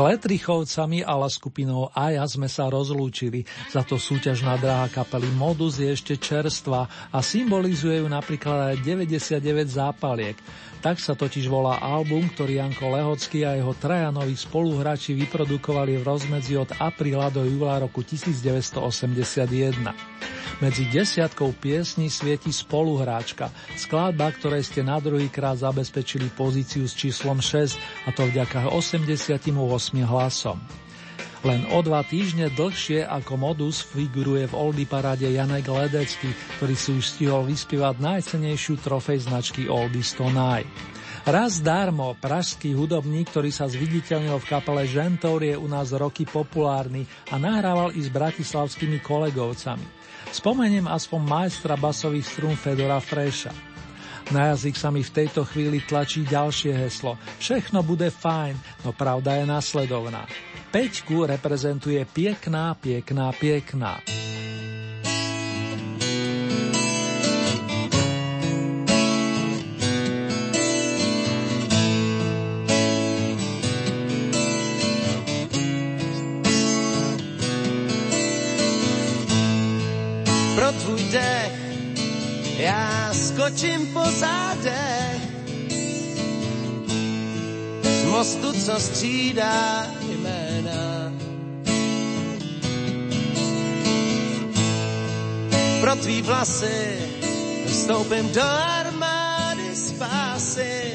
Letrichovcami 0.00 1.04
a 1.04 1.20
skupinou 1.28 1.92
Aja 1.92 2.24
sme 2.24 2.48
sa 2.48 2.72
rozlúčili, 2.72 3.44
za 3.68 3.84
to 3.84 4.00
súťažná 4.00 4.56
dráha 4.56 4.88
kapely 4.88 5.28
Modus 5.36 5.78
je 5.78 5.92
ešte 5.92 6.16
čerstva 6.16 6.88
a 7.12 7.20
symbolizuje 7.20 8.00
ju 8.00 8.08
napríklad 8.08 8.74
aj 8.74 8.76
99 8.82 9.68
zápaliek. 9.68 10.40
Tak 10.80 10.96
sa 10.96 11.12
totiž 11.12 11.44
volá 11.52 11.76
album, 11.76 12.24
ktorý 12.32 12.56
Janko 12.56 12.96
Lehocký 12.96 13.44
a 13.44 13.52
jeho 13.52 13.76
traja 13.76 14.08
noví 14.08 14.32
spoluhráči 14.32 15.12
vyprodukovali 15.12 16.00
v 16.00 16.06
rozmedzi 16.08 16.56
od 16.56 16.72
apríla 16.80 17.28
do 17.28 17.44
júla 17.44 17.84
roku 17.84 18.00
1981. 18.00 20.09
Medzi 20.60 20.92
desiatkou 20.92 21.56
piesní 21.56 22.12
svieti 22.12 22.52
spoluhráčka, 22.52 23.48
skladba, 23.80 24.28
ktorej 24.28 24.68
ste 24.68 24.84
na 24.84 25.00
druhý 25.00 25.32
krát 25.32 25.56
zabezpečili 25.56 26.28
pozíciu 26.36 26.84
s 26.84 26.92
číslom 26.92 27.40
6, 27.40 27.80
a 28.04 28.12
to 28.12 28.28
vďaka 28.28 28.68
88 28.68 29.40
hlasom. 30.04 30.60
Len 31.40 31.64
o 31.72 31.80
dva 31.80 32.04
týždne 32.04 32.52
dlhšie 32.52 33.08
ako 33.08 33.40
modus 33.40 33.80
figuruje 33.80 34.52
v 34.52 34.56
Oldy 34.60 34.84
paráde 34.84 35.32
Janek 35.32 35.64
Ledecký, 35.64 36.28
ktorý 36.60 36.76
si 36.76 36.92
už 36.92 37.04
stihol 37.08 37.48
vyspievať 37.48 37.96
najcenejšiu 37.96 38.84
trofej 38.84 39.24
značky 39.24 39.64
Oldies 39.64 40.12
Tonight. 40.12 40.68
Raz 41.24 41.64
darmo, 41.64 42.12
pražský 42.20 42.76
hudobník, 42.76 43.32
ktorý 43.32 43.48
sa 43.48 43.64
zviditeľnil 43.64 44.36
v 44.36 44.48
kapele 44.48 44.84
Žentour, 44.84 45.40
je 45.40 45.56
u 45.56 45.64
nás 45.64 45.88
roky 45.96 46.28
populárny 46.28 47.08
a 47.32 47.40
nahrával 47.40 47.96
i 47.96 48.04
s 48.04 48.12
bratislavskými 48.12 49.00
kolegovcami. 49.00 49.99
Spomeniem 50.28 50.84
aspoň 50.84 51.20
majstra 51.24 51.80
basových 51.80 52.28
strún 52.28 52.54
Fedora 52.60 53.00
Freša. 53.00 53.50
Na 54.30 54.54
jazyk 54.54 54.78
sa 54.78 54.94
mi 54.94 55.02
v 55.02 55.10
tejto 55.10 55.42
chvíli 55.42 55.82
tlačí 55.82 56.22
ďalšie 56.22 56.70
heslo. 56.76 57.18
Všechno 57.42 57.82
bude 57.82 58.12
fajn, 58.14 58.84
no 58.86 58.94
pravda 58.94 59.40
je 59.40 59.44
nasledovná. 59.48 60.28
Peťku 60.70 61.26
reprezentuje 61.26 61.98
piekná, 62.06 62.78
piekná, 62.78 63.34
piekná. 63.34 63.98
Skočím 83.60 83.92
po 83.92 84.04
zádech 84.04 85.20
z 87.82 88.04
mostu, 88.04 88.52
co 88.52 88.80
střídá 88.80 89.86
jména. 90.00 91.12
Pro 95.80 95.96
tvý 95.96 96.22
vlasy 96.22 96.98
vstoupím 97.66 98.32
do 98.32 98.42
armády 98.80 99.76
spásy. 99.76 100.94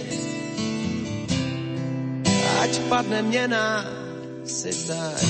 Ať 2.62 2.80
padne 2.90 3.22
měna, 3.22 3.86
si 4.46 4.88
tak 4.88 5.22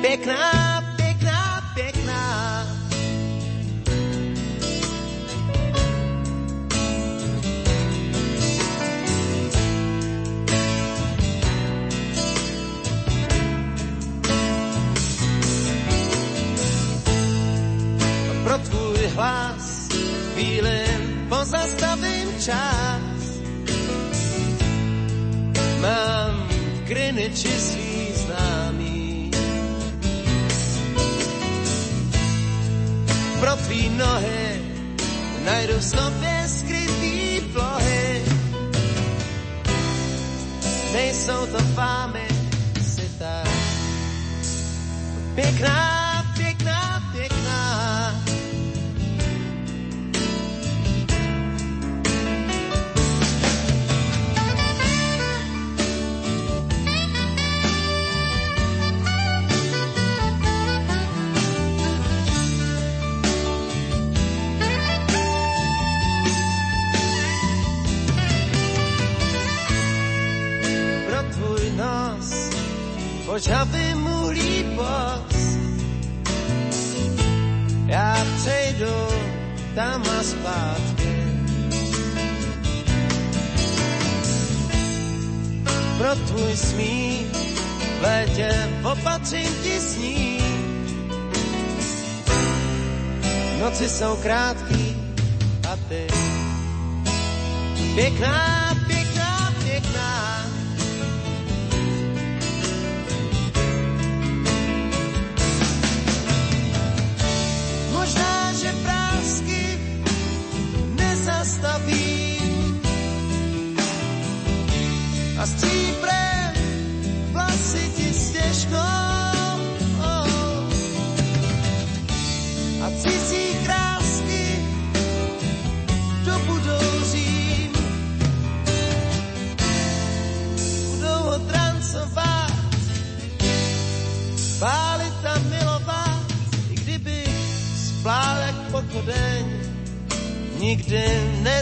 pěkná 0.00 0.73
Svý 27.34 28.14
známý. 28.14 29.30
Pro 33.40 33.56
tvý 33.56 33.90
nohy 33.98 34.62
najdu 35.44 35.74
v 35.74 35.84
skrytý 36.48 37.40
plohy. 37.52 38.22
Nejsou 40.92 41.46
to 41.46 41.58
fámy, 41.74 42.23
Noci 93.74 93.88
jsou 93.88 94.16
krátký 94.16 94.96
a 95.72 95.76
ty 95.88 96.06
pěkná 97.94 98.63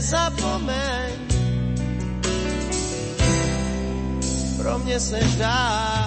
nezapomeň 0.02 1.12
pro 4.58 4.78
mě 4.78 5.00
seš 5.00 5.36
dál. 5.36 6.01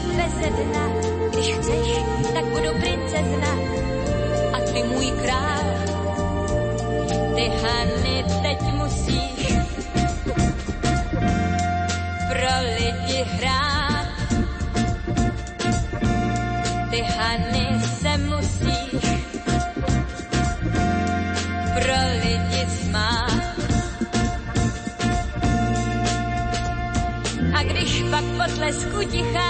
Říše 0.00 0.16
beze 0.16 0.50
dna, 0.50 0.88
když 1.32 1.54
chceš, 1.54 1.88
tak 2.34 2.44
budu 2.44 2.80
princezna 2.80 3.52
a 4.52 4.60
ty 4.72 4.82
můj 4.82 5.10
král. 5.10 5.64
Ty 7.34 7.50
Hany 7.62 8.24
teď 8.42 8.72
musíš 8.72 9.54
pro 12.28 12.50
lidi 12.76 13.24
hrát. 13.24 14.06
Ty 16.90 17.02
Hany 17.02 17.80
se 18.00 18.18
musíš 18.18 19.10
pro 21.74 21.94
lidi 22.22 22.66
smát. 22.82 23.40
A 27.54 27.62
když 27.62 28.04
pak 28.10 28.24
potlesku 28.24 29.04
tichá 29.10 29.49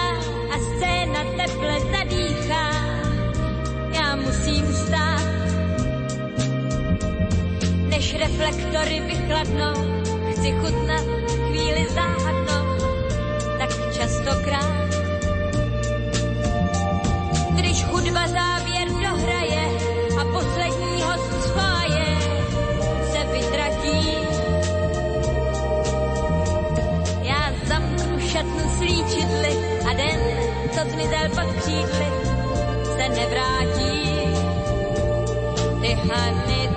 vychladnou, 9.41 10.03
chci 10.30 10.53
chutnat 10.53 11.05
chvíli 11.49 11.86
záhadnou, 11.95 12.76
tak 13.59 13.70
častokrát. 13.93 14.91
Když 17.51 17.84
hudba 17.84 18.28
závěr 18.28 18.88
dohraje 18.88 19.68
a 20.20 20.24
poslední 20.24 21.03
host 21.03 21.32
z 21.32 21.53
se 23.12 23.32
vytratí, 23.32 24.16
já 27.22 27.53
zamknu 27.64 28.20
šatnu 28.28 28.70
slíčidly 28.78 29.57
a 29.91 29.93
den, 29.93 30.20
co 30.70 30.80
zmizel 30.91 31.28
pod 31.28 31.55
křídly, 31.61 32.07
se 32.97 33.09
nevrátí. 33.09 34.11
Ty 35.80 35.95
Hany 35.95 36.69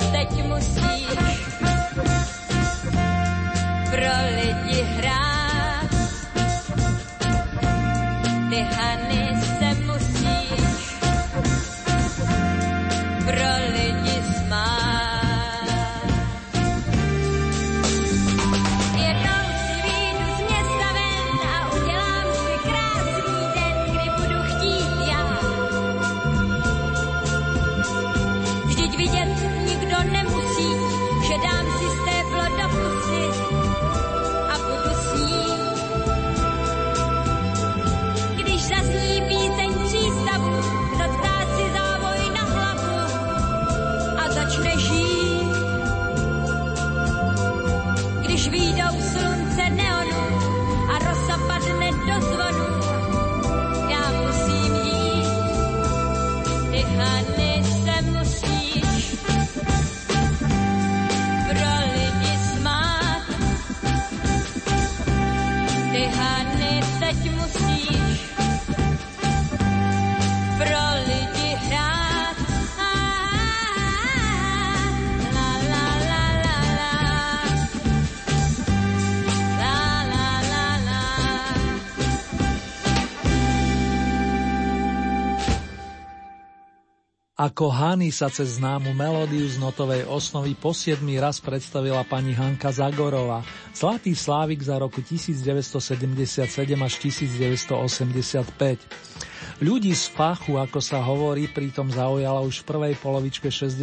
Ako 87.44 87.68
Hany 87.68 88.08
sa 88.08 88.32
cez 88.32 88.56
známu 88.56 88.96
melódiu 88.96 89.44
z 89.44 89.60
notovej 89.60 90.08
osnovy 90.08 90.56
po 90.56 90.72
7 90.72 91.04
raz 91.20 91.44
predstavila 91.44 92.08
pani 92.08 92.32
Hanka 92.32 92.72
Zagorová, 92.72 93.44
Zlatý 93.76 94.16
Slávik 94.16 94.64
za 94.64 94.80
roku 94.80 95.04
1977 95.04 96.48
až 96.80 96.94
1985. 97.04 99.60
Ľudí 99.60 99.92
z 99.92 100.06
fachu, 100.16 100.56
ako 100.56 100.80
sa 100.80 101.04
hovorí, 101.04 101.52
pritom 101.52 101.92
zaujala 101.92 102.40
už 102.48 102.64
v 102.64 102.66
prvej 102.72 102.96
polovičke 103.04 103.52
60. 103.52 103.76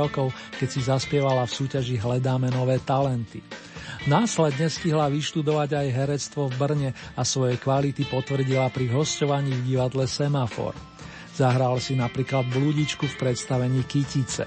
rokov, 0.00 0.32
keď 0.56 0.68
si 0.72 0.80
zaspievala 0.88 1.44
v 1.44 1.60
súťaži 1.60 2.00
Hledáme 2.00 2.48
nové 2.56 2.80
talenty. 2.80 3.44
Následne 4.08 4.72
stihla 4.72 5.12
vyštudovať 5.12 5.76
aj 5.76 5.88
herectvo 5.92 6.48
v 6.48 6.56
Brne 6.56 6.90
a 7.12 7.20
svoje 7.20 7.60
kvality 7.60 8.08
potvrdila 8.08 8.72
pri 8.72 8.88
hostovaní 8.96 9.52
v 9.52 9.76
divadle 9.76 10.08
Semafor. 10.08 10.72
Zahral 11.34 11.82
si 11.82 11.98
napríklad 11.98 12.46
blúdičku 12.46 13.10
v 13.10 13.18
predstavení 13.18 13.82
Kytice. 13.82 14.46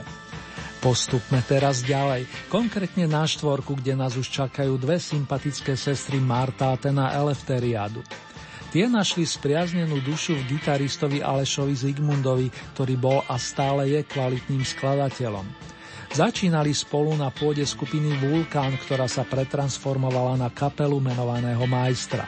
Postupme 0.79 1.43
teraz 1.43 1.83
ďalej, 1.83 2.29
konkrétne 2.47 3.11
na 3.11 3.27
štvorku, 3.27 3.75
kde 3.75 3.97
nás 3.97 4.15
už 4.15 4.29
čakajú 4.29 4.79
dve 4.79 4.95
sympatické 5.01 5.75
sestry 5.75 6.21
Marta 6.21 6.71
a 6.71 6.79
Tena 6.79 7.11
Elefteriadu. 7.11 7.99
Tie 8.71 8.87
našli 8.87 9.27
spriaznenú 9.27 9.99
dušu 9.99 10.37
v 10.37 10.55
gitaristovi 10.55 11.19
Alešovi 11.19 11.75
Zigmundovi, 11.75 12.47
ktorý 12.75 12.93
bol 12.95 13.19
a 13.25 13.35
stále 13.35 13.91
je 13.91 14.07
kvalitným 14.07 14.63
skladateľom. 14.63 15.47
Začínali 16.07 16.71
spolu 16.71 17.19
na 17.19 17.33
pôde 17.35 17.67
skupiny 17.67 18.15
Vulkán, 18.23 18.79
ktorá 18.79 19.11
sa 19.11 19.27
pretransformovala 19.27 20.39
na 20.39 20.47
kapelu 20.53 21.03
menovaného 21.03 21.67
Majstra. 21.67 22.27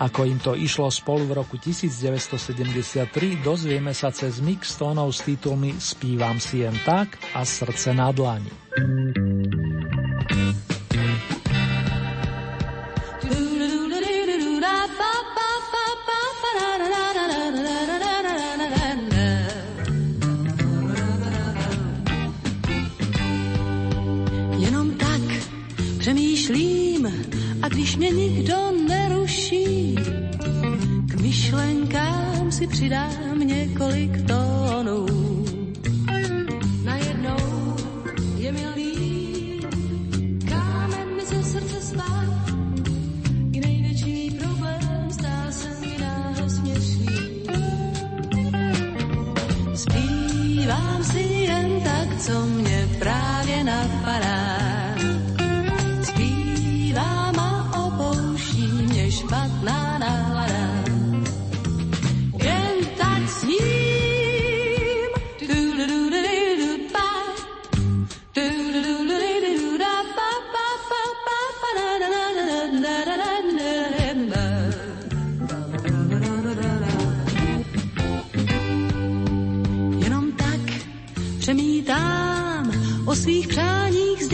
Ako 0.00 0.24
im 0.24 0.40
to 0.40 0.56
išlo 0.56 0.88
spolu 0.88 1.28
v 1.28 1.44
roku 1.44 1.60
1973, 1.60 3.44
dozvieme 3.44 3.92
sa 3.92 4.08
cez 4.08 4.40
mix 4.40 4.80
tónov 4.80 5.12
s 5.12 5.20
titulmi 5.28 5.76
Spívam 5.76 6.40
si 6.40 6.64
jen 6.64 6.72
tak 6.88 7.20
a 7.36 7.44
Srdce 7.44 7.92
na 7.92 8.08
dlani. 8.08 8.48
Jenom 24.56 24.96
tak 24.96 25.22
přemýšlím 25.98 27.04
a 27.62 27.68
když 27.68 27.96
mě 27.96 28.10
nikdo 28.10 28.72
myšlenkám 31.50 32.52
si 32.52 32.66
přidám 32.66 33.38
několik 33.38 34.26
tónů. 34.26 35.19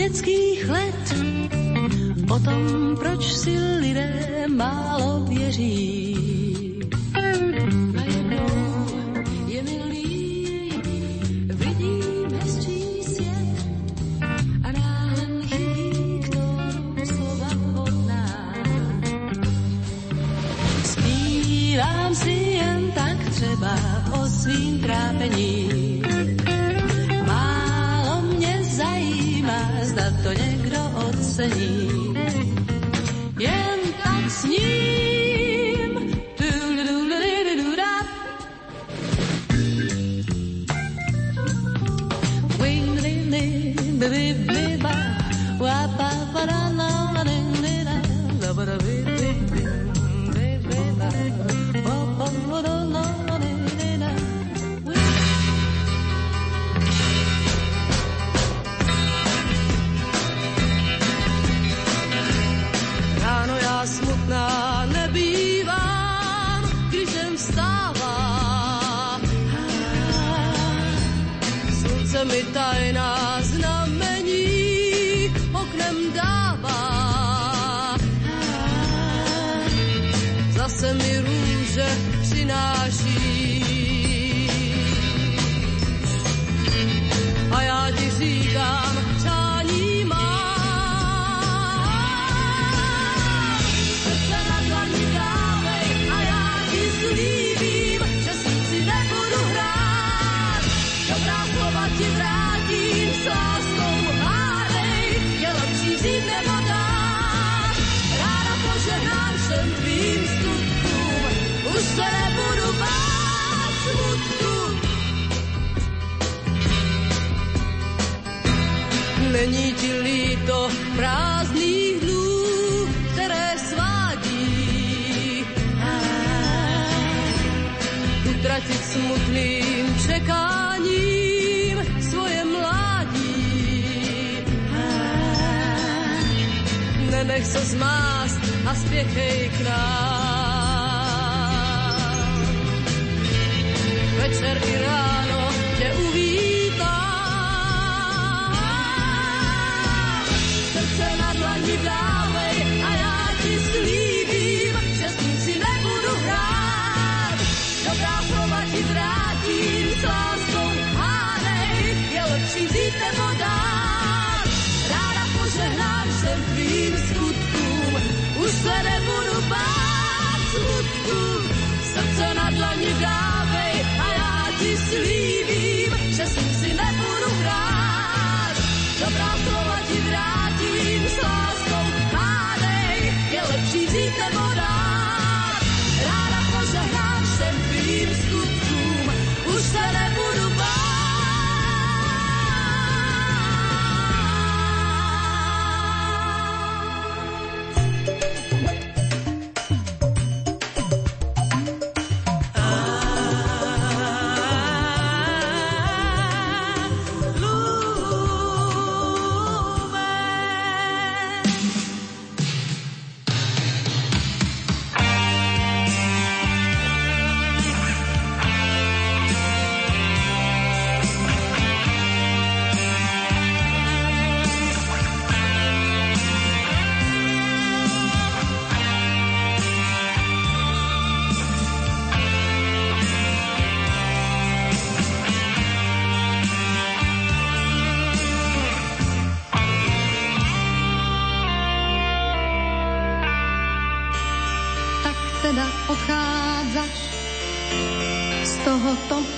vědeckých 0.07 0.69
let 0.69 1.15
o 2.31 2.39
tom, 2.39 2.95
proč 2.99 3.33
si 3.33 3.57
lidé 3.79 4.45
málo 4.47 5.25
věří. 5.27 6.06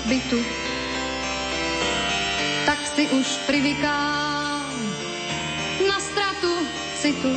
Bytu. 0.09 0.41
Tak 2.65 2.79
si 2.97 3.05
už 3.13 3.27
privykám 3.45 4.73
na 5.85 5.97
stratu 6.01 6.49
citu. 6.97 7.29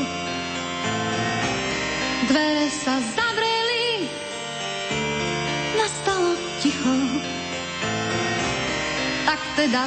Dvere 2.33 2.73
sa 2.73 2.97
zavreli, 3.13 4.09
nastalo 5.77 6.33
ticho. 6.65 6.97
Tak 9.29 9.41
teda 9.61 9.85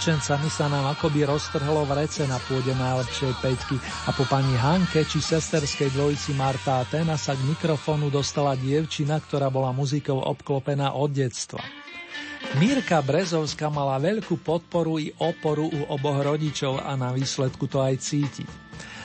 S 0.00 0.08
dievčencami 0.08 0.48
sa 0.48 0.64
nám 0.64 0.96
akoby 0.96 1.28
roztrhlo 1.28 1.84
v 1.84 1.92
rece 1.92 2.24
na 2.24 2.40
pôde 2.48 2.72
najlepšej 2.72 3.36
peťky 3.36 3.76
a 4.08 4.16
po 4.16 4.24
pani 4.24 4.56
Hanke 4.56 5.04
či 5.04 5.20
sesterskej 5.20 5.92
dvojici 5.92 6.32
Marta 6.32 6.80
Tena 6.88 7.20
sa 7.20 7.36
k 7.36 7.44
mikrofónu 7.44 8.08
dostala 8.08 8.56
dievčina, 8.56 9.20
ktorá 9.20 9.52
bola 9.52 9.76
muzikou 9.76 10.16
obklopená 10.24 10.96
od 10.96 11.12
detstva. 11.12 11.60
Mírka 12.56 13.04
Brezovská 13.04 13.68
mala 13.68 14.00
veľkú 14.00 14.40
podporu 14.40 14.96
i 14.96 15.12
oporu 15.20 15.68
u 15.68 15.92
oboch 15.92 16.16
rodičov 16.16 16.80
a 16.80 16.96
na 16.96 17.12
výsledku 17.12 17.68
to 17.68 17.84
aj 17.84 18.00
cítiť. 18.00 18.48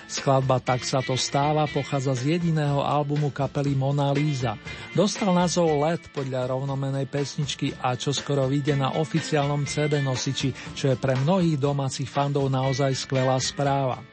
Skladba 0.06 0.62
Tak 0.62 0.86
sa 0.86 1.02
to 1.02 1.18
stáva 1.18 1.66
pochádza 1.66 2.14
z 2.14 2.38
jediného 2.38 2.86
albumu 2.86 3.34
kapely 3.34 3.74
Mona 3.74 4.14
Lisa. 4.14 4.54
Dostal 4.94 5.34
názov 5.34 5.82
Let 5.82 6.14
podľa 6.14 6.54
rovnomenej 6.54 7.10
pesničky 7.10 7.74
a 7.82 7.98
čo 7.98 8.14
skoro 8.14 8.46
vyjde 8.46 8.78
na 8.78 8.94
oficiálnom 9.02 9.66
CD 9.66 10.06
nosiči, 10.06 10.54
čo 10.78 10.94
je 10.94 10.96
pre 10.96 11.18
mnohých 11.18 11.58
domácich 11.58 12.06
fandov 12.06 12.54
naozaj 12.54 12.94
skvelá 12.94 13.42
správa. 13.42 14.06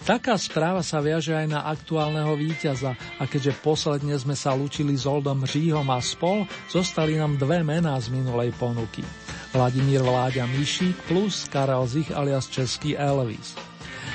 Taká 0.00 0.40
správa 0.40 0.80
sa 0.80 1.04
viaže 1.04 1.36
aj 1.36 1.46
na 1.48 1.60
aktuálneho 1.68 2.32
víťaza 2.32 2.96
a 3.20 3.28
keďže 3.28 3.60
posledne 3.60 4.16
sme 4.16 4.32
sa 4.32 4.56
lúčili 4.56 4.96
s 4.96 5.04
Oldom 5.04 5.44
Říhom 5.44 5.84
a 5.92 6.00
spol, 6.00 6.48
zostali 6.72 7.20
nám 7.20 7.36
dve 7.36 7.60
mená 7.60 8.00
z 8.00 8.08
minulej 8.08 8.56
ponuky. 8.56 9.04
Vladimír 9.52 10.00
Vláďa 10.00 10.48
Mišík 10.48 10.96
plus 11.04 11.44
Karel 11.52 11.84
Zich 11.84 12.08
alias 12.16 12.48
Český 12.48 12.96
Elvis. 12.96 13.69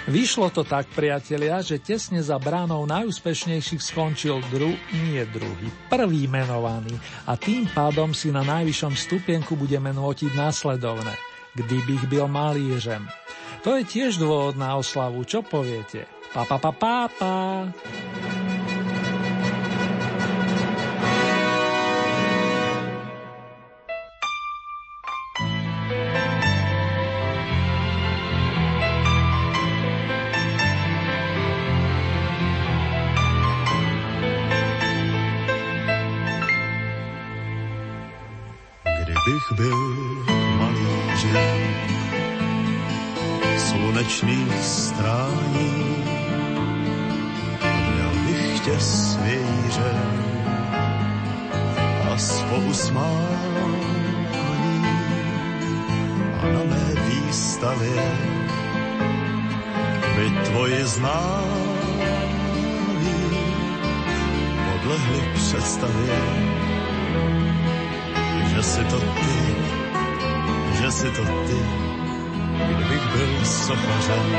Vyšlo 0.05 0.53
to 0.53 0.61
tak, 0.61 0.85
priatelia, 0.93 1.65
že 1.65 1.81
tesne 1.81 2.21
za 2.21 2.37
bránou 2.37 2.85
najúspešnejších 2.85 3.81
skončil 3.81 4.37
dru, 4.53 4.77
nie 4.93 5.25
druhý, 5.33 5.73
prvý 5.89 6.29
menovaný 6.29 6.93
a 7.25 7.33
tým 7.33 7.65
pádom 7.73 8.13
si 8.13 8.29
na 8.29 8.45
najvyššom 8.45 8.93
stupienku 8.93 9.57
budeme 9.57 9.89
nôtiť 9.89 10.37
následovné. 10.37 11.17
Kdybych 11.57 12.05
byl 12.05 12.29
malířem. 12.29 13.09
To 13.65 13.81
je 13.81 13.81
tiež 13.81 14.21
dôvod 14.21 14.61
na 14.61 14.77
oslavu, 14.77 15.25
čo 15.25 15.41
poviete? 15.41 16.05
Pa, 16.37 16.45
pa, 16.45 16.61
pa, 16.61 16.69
pa, 16.69 17.09
pa. 17.09 17.33
strání. 44.95 46.03
Měl 47.93 48.11
bych 48.25 48.59
tě 48.59 48.79
svěře 48.79 49.93
a 52.11 52.17
s 52.17 52.41
pousmání 52.41 53.85
a 56.41 56.45
na 56.45 56.63
mé 56.63 57.01
výstavě 57.09 58.03
by 60.15 60.29
tvoje 60.45 60.85
známí 60.85 61.95
podlehli 64.71 65.33
představě, 65.33 66.19
že 68.55 68.63
si 68.63 68.83
to 68.83 68.99
ty, 68.99 69.55
že 70.81 70.91
si 70.91 71.11
to 71.11 71.23
ty 71.23 71.94
kdybych 72.57 73.05
byl 73.15 73.45
sochařem 73.45 74.35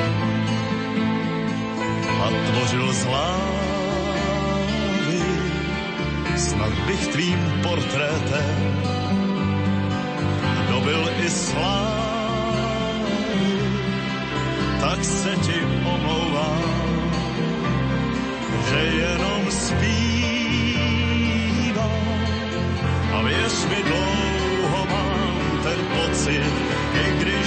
a 2.23 2.31
tvořil 2.51 2.93
slávy, 2.95 3.57
snad 6.37 6.73
bych 6.87 7.07
tvým 7.07 7.39
portrétem 7.63 8.83
dobil 10.69 11.11
i 11.25 11.31
slávy, 11.31 12.07
tak 14.81 15.05
se 15.05 15.31
ti 15.37 15.61
omlouvám, 15.85 17.11
že 18.71 18.79
jenom 18.79 19.51
zpívám. 19.51 20.57
A 23.13 23.23
věř 23.23 23.67
mi 23.67 23.83
dlouho 23.83 24.87
mám 24.87 25.61
ten 25.63 25.79
pocit, 25.97 26.53
i 26.95 27.11
když 27.21 27.46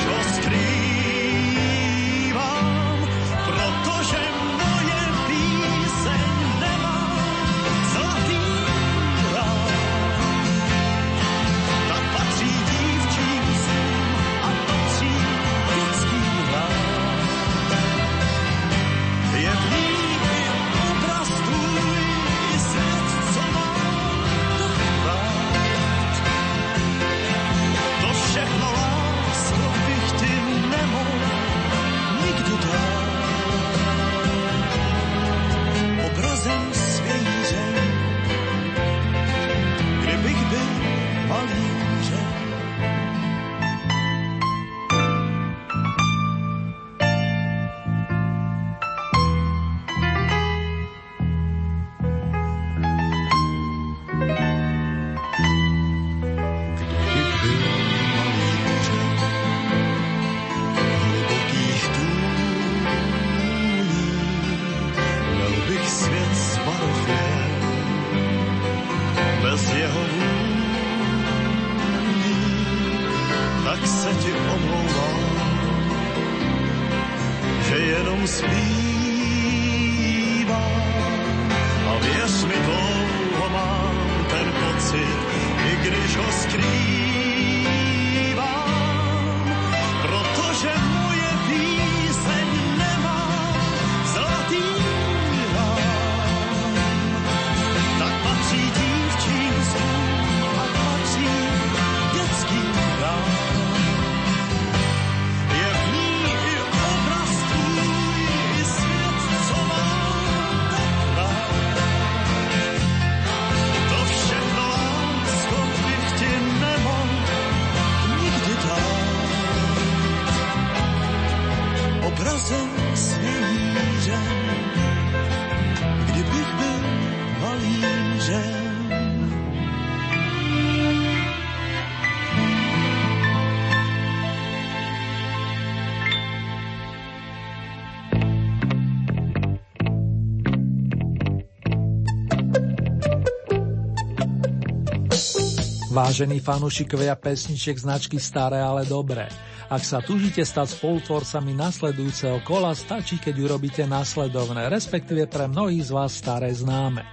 Vážení 146.00 146.40
fanúšikovia 146.40 147.12
pesničiek 147.20 147.76
značky 147.76 148.24
Staré, 148.24 148.64
ale 148.64 148.88
dobré. 148.88 149.28
Ak 149.68 149.84
sa 149.84 150.00
tužíte 150.00 150.40
stať 150.48 150.80
spolutvorcami 150.80 151.52
nasledujúceho 151.60 152.40
kola, 152.48 152.72
stačí, 152.72 153.20
keď 153.20 153.36
urobíte 153.44 153.84
nasledovné, 153.84 154.72
respektíve 154.72 155.28
pre 155.28 155.52
mnohých 155.52 155.92
z 155.92 155.92
vás 155.92 156.16
staré 156.16 156.56
známe. 156.56 157.04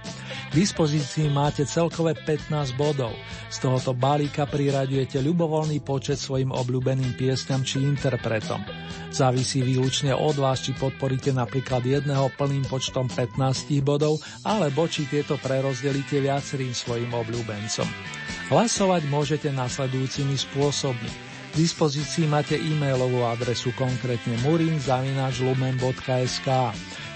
K 0.47 0.51
dispozícii 0.55 1.27
máte 1.27 1.67
celkové 1.67 2.15
15 2.15 2.79
bodov. 2.79 3.11
Z 3.51 3.67
tohoto 3.67 3.91
balíka 3.91 4.47
priraďujete 4.47 5.19
ľubovoľný 5.19 5.83
počet 5.83 6.15
svojim 6.15 6.55
obľúbeným 6.55 7.19
piesňam 7.19 7.67
či 7.67 7.83
interpretom. 7.83 8.63
Závisí 9.11 9.67
výlučne 9.67 10.15
od 10.15 10.39
vás, 10.39 10.63
či 10.63 10.71
podporíte 10.71 11.35
napríklad 11.35 11.83
jedného 11.83 12.31
plným 12.39 12.63
počtom 12.71 13.11
15 13.11 13.35
bodov, 13.83 14.23
alebo 14.47 14.87
či 14.87 15.03
tieto 15.11 15.35
prerozdelíte 15.35 16.23
viacerým 16.23 16.71
svojim 16.71 17.11
obľúbencom. 17.11 18.26
Hlasovať 18.47 19.11
môžete 19.11 19.51
nasledujúcimi 19.51 20.39
spôsobmi. 20.39 21.11
K 21.51 21.53
dispozícii 21.59 22.31
máte 22.31 22.55
e-mailovú 22.55 23.27
adresu 23.27 23.75
konkrétne 23.75 24.39
murinzavinačlumen.sk 24.47 26.47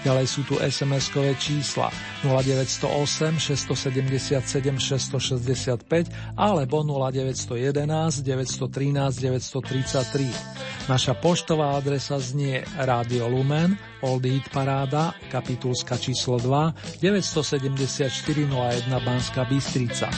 Ďalej 0.02 0.26
sú 0.26 0.42
tu 0.42 0.58
SMS-kové 0.58 1.38
čísla 1.38 1.86
0908 2.26 3.38
677 3.38 4.42
665 4.82 6.10
alebo 6.34 6.82
0911 6.82 8.26
913 8.26 9.22
933. 9.22 10.90
Naša 10.90 11.14
poštová 11.14 11.78
adresa 11.78 12.18
znie 12.18 12.66
Radio 12.82 13.30
Lumen, 13.30 13.78
Old 14.02 14.26
Hit 14.26 14.50
Paráda, 14.50 15.14
kapitulska 15.30 15.94
číslo 15.94 16.42
2, 16.42 16.98
974 16.98 18.10
01 18.50 18.90
Banska 19.06 19.46
Bystrica. 19.46 20.10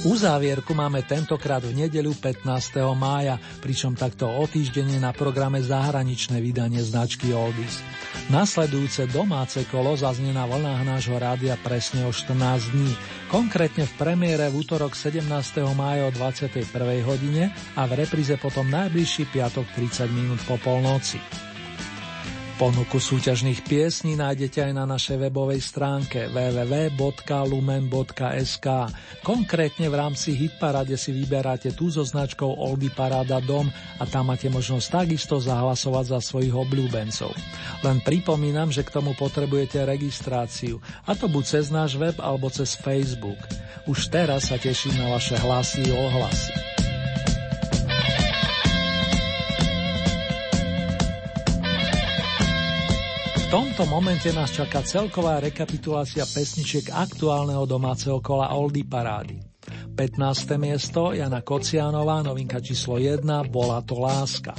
Uzávierku 0.00 0.72
máme 0.72 1.04
tentokrát 1.04 1.60
v 1.60 1.76
nedeľu 1.76 2.16
15. 2.16 2.48
mája, 2.96 3.36
pričom 3.60 3.92
takto 3.92 4.32
o 4.32 4.48
týždeň 4.48 4.96
je 4.96 5.00
na 5.04 5.12
programe 5.12 5.60
zahraničné 5.60 6.40
vydanie 6.40 6.80
značky 6.80 7.36
Oldies. 7.36 7.84
Nasledujúce 8.32 9.12
domáce 9.12 9.60
kolo 9.68 9.92
zaznie 10.00 10.32
na 10.32 10.48
vlnách 10.48 10.88
nášho 10.88 11.20
rádia 11.20 11.52
presne 11.60 12.08
o 12.08 12.16
14 12.16 12.32
dní, 12.72 12.96
konkrétne 13.28 13.84
v 13.84 13.92
premiére 14.00 14.48
v 14.48 14.64
útorok 14.64 14.96
17. 14.96 15.20
mája 15.76 16.08
o 16.08 16.10
21. 16.16 16.64
hodine 17.04 17.52
a 17.76 17.84
v 17.84 18.00
repríze 18.00 18.40
potom 18.40 18.72
najbližší 18.72 19.28
piatok 19.28 19.68
30 19.76 20.08
minút 20.08 20.40
po 20.48 20.56
polnoci. 20.64 21.49
Ponuku 22.60 23.00
súťažných 23.00 23.64
piesní 23.64 24.20
nájdete 24.20 24.60
aj 24.60 24.72
na 24.76 24.84
našej 24.84 25.16
webovej 25.16 25.64
stránke 25.64 26.28
www.lumen.sk. 26.28 27.00
Konkrétne 29.24 29.88
v 29.88 29.96
rámci 29.96 30.36
Hitparade 30.36 30.92
si 31.00 31.08
vyberáte 31.08 31.72
tú 31.72 31.88
so 31.88 32.04
značkou 32.04 32.52
Oldy 32.52 32.92
Paráda 32.92 33.40
Dom 33.40 33.72
a 33.96 34.04
tam 34.04 34.28
máte 34.28 34.52
možnosť 34.52 34.92
takisto 34.92 35.40
zahlasovať 35.40 36.04
za 36.12 36.20
svojich 36.20 36.52
obľúbencov. 36.52 37.32
Len 37.80 38.04
pripomínam, 38.04 38.68
že 38.68 38.84
k 38.84 38.92
tomu 38.92 39.16
potrebujete 39.16 39.80
registráciu, 39.80 40.84
a 41.08 41.16
to 41.16 41.32
buď 41.32 41.44
cez 41.48 41.72
náš 41.72 41.96
web 41.96 42.20
alebo 42.20 42.52
cez 42.52 42.76
Facebook. 42.76 43.40
Už 43.88 44.12
teraz 44.12 44.52
sa 44.52 44.60
teším 44.60 45.00
na 45.00 45.08
vaše 45.08 45.40
hlasy 45.40 45.88
a 45.88 45.96
ohlasy. 45.96 46.89
Tomto 53.50 53.82
momente 53.90 54.30
nás 54.30 54.54
čaká 54.54 54.78
celková 54.86 55.42
rekapitulácia 55.42 56.22
pesničiek 56.22 56.94
aktuálneho 56.94 57.66
domáceho 57.66 58.22
kola 58.22 58.54
Oldy 58.54 58.86
Parády. 58.86 59.42
15. 59.98 60.54
miesto 60.54 61.10
Jana 61.10 61.42
Kocianová, 61.42 62.22
novinka 62.22 62.62
číslo 62.62 63.02
1, 63.02 63.26
Bola 63.50 63.82
to 63.82 63.98
láska. 63.98 64.54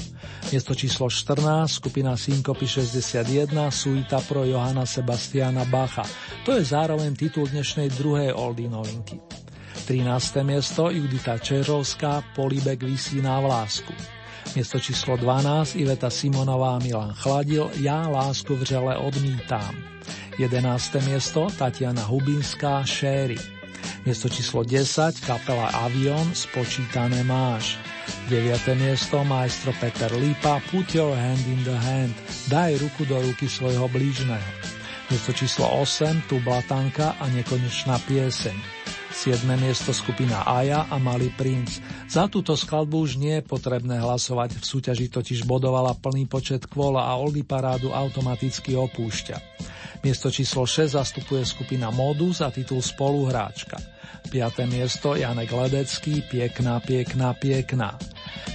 Miesto 0.52 0.76
číslo 0.76 1.08
14, 1.08 1.72
skupina 1.72 2.20
Synkopy 2.20 2.68
61, 2.68 3.72
Suita 3.72 4.20
pro 4.28 4.44
Johana 4.44 4.84
Sebastiana 4.84 5.64
Bacha. 5.72 6.04
To 6.44 6.60
je 6.60 6.62
zároveň 6.68 7.16
titul 7.16 7.48
dnešnej 7.48 7.96
druhej 7.96 8.36
Oldy 8.36 8.68
novinky. 8.68 9.41
13. 9.82 10.46
miesto 10.46 10.90
Judita 10.94 11.38
Čerovská, 11.38 12.24
Polibek 12.36 12.84
vysí 12.84 13.22
na 13.22 13.40
vlásku. 13.42 13.94
Miesto 14.56 14.80
číslo 14.80 15.18
12 15.18 15.76
Iveta 15.76 16.10
Simonová 16.10 16.80
Milan 16.80 17.14
Chladil 17.16 17.72
Ja 17.80 18.08
lásku 18.10 18.56
vřele 18.56 18.98
odmítám. 18.98 19.76
11. 20.38 20.96
miesto 21.06 21.48
Tatiana 21.58 22.04
Hubinská 22.04 22.84
Šéry. 22.84 23.38
Miesto 24.06 24.30
číslo 24.30 24.64
10 24.64 25.20
kapela 25.24 25.68
Avion 25.86 26.36
Spočítané 26.36 27.24
máš. 27.24 27.80
9. 28.30 28.76
miesto 28.76 29.24
majstro 29.24 29.72
Peter 29.80 30.12
Lípa 30.14 30.60
Put 30.72 30.96
your 30.96 31.16
hand 31.16 31.44
in 31.48 31.64
the 31.64 31.78
hand 31.78 32.14
Daj 32.50 32.78
ruku 32.82 33.06
do 33.06 33.22
ruky 33.22 33.50
svojho 33.50 33.88
blížneho. 33.88 34.52
Miesto 35.12 35.32
číslo 35.34 35.70
8 35.80 36.28
Tu 36.28 36.40
blatanka 36.40 37.20
a 37.20 37.28
nekonečná 37.30 38.00
pieseň. 38.04 38.81
7. 39.12 39.44
miesto 39.60 39.92
skupina 39.92 40.48
Aja 40.48 40.88
a 40.88 40.96
Malý 40.96 41.36
princ. 41.36 41.84
Za 42.08 42.32
túto 42.32 42.56
skladbu 42.56 43.04
už 43.04 43.20
nie 43.20 43.38
je 43.38 43.44
potrebné 43.44 44.00
hlasovať, 44.00 44.58
v 44.58 44.64
súťaži 44.64 45.12
totiž 45.12 45.44
bodovala 45.44 46.00
plný 46.00 46.32
počet 46.32 46.64
kvôl 46.64 46.96
a 46.96 47.12
Oldy 47.20 47.44
parádu 47.44 47.92
automaticky 47.92 48.74
opúšťa. 48.80 49.38
Miesto 50.02 50.32
číslo 50.32 50.64
6 50.64 50.96
zastupuje 50.96 51.44
skupina 51.44 51.92
Modus 51.92 52.40
a 52.40 52.50
titul 52.50 52.80
Spoluhráčka. 52.80 53.78
5. 54.32 54.66
miesto 54.72 55.20
Janek 55.20 55.52
Ledecký 55.52 56.24
Piekná, 56.26 56.80
piekná, 56.80 57.36
piekná. 57.36 58.00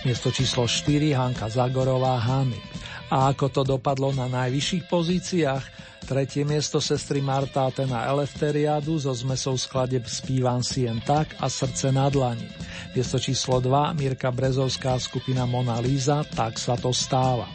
Miesto 0.08 0.32
číslo 0.32 0.64
4 0.64 1.12
Hanka 1.12 1.52
Zagorová 1.52 2.16
Hany. 2.16 2.58
A 3.12 3.30
ako 3.30 3.52
to 3.52 3.62
dopadlo 3.62 4.10
na 4.16 4.26
najvyšších 4.26 4.88
pozíciách? 4.88 5.64
Tretie 6.06 6.46
miesto 6.46 6.78
sestry 6.78 7.18
Martáte 7.18 7.82
na 7.82 8.06
Elefteriádu 8.06 8.94
so 8.94 9.10
zmesou 9.10 9.58
skladeb 9.58 10.06
Spívam 10.06 10.62
si 10.62 10.86
jen 10.86 11.02
tak 11.02 11.34
a 11.42 11.50
Srdce 11.50 11.90
na 11.90 12.06
dlani. 12.06 12.46
Miesto 12.94 13.18
číslo 13.18 13.58
2 13.58 13.90
Mirka 13.98 14.30
Brezovská 14.30 15.02
skupina 15.02 15.50
Mona 15.50 15.82
Lisa 15.82 16.22
Tak 16.22 16.62
sa 16.62 16.78
to 16.78 16.94
stáva. 16.94 17.50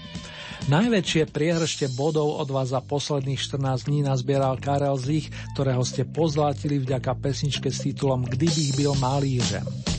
Najväčšie 0.68 1.32
priehršte 1.32 1.96
bodov 1.96 2.44
od 2.44 2.52
vás 2.52 2.76
za 2.76 2.84
posledných 2.84 3.40
14 3.40 3.88
dní 3.88 4.04
nazbieral 4.04 4.60
Karel 4.60 5.00
Zich, 5.00 5.32
ktorého 5.56 5.88
ste 5.88 6.04
pozlatili 6.04 6.78
vďaka 6.84 7.18
pesničke 7.18 7.72
s 7.72 7.88
titulom 7.88 8.28
Kdybych 8.28 8.76
byl 8.76 9.00
malířem. 9.00 9.91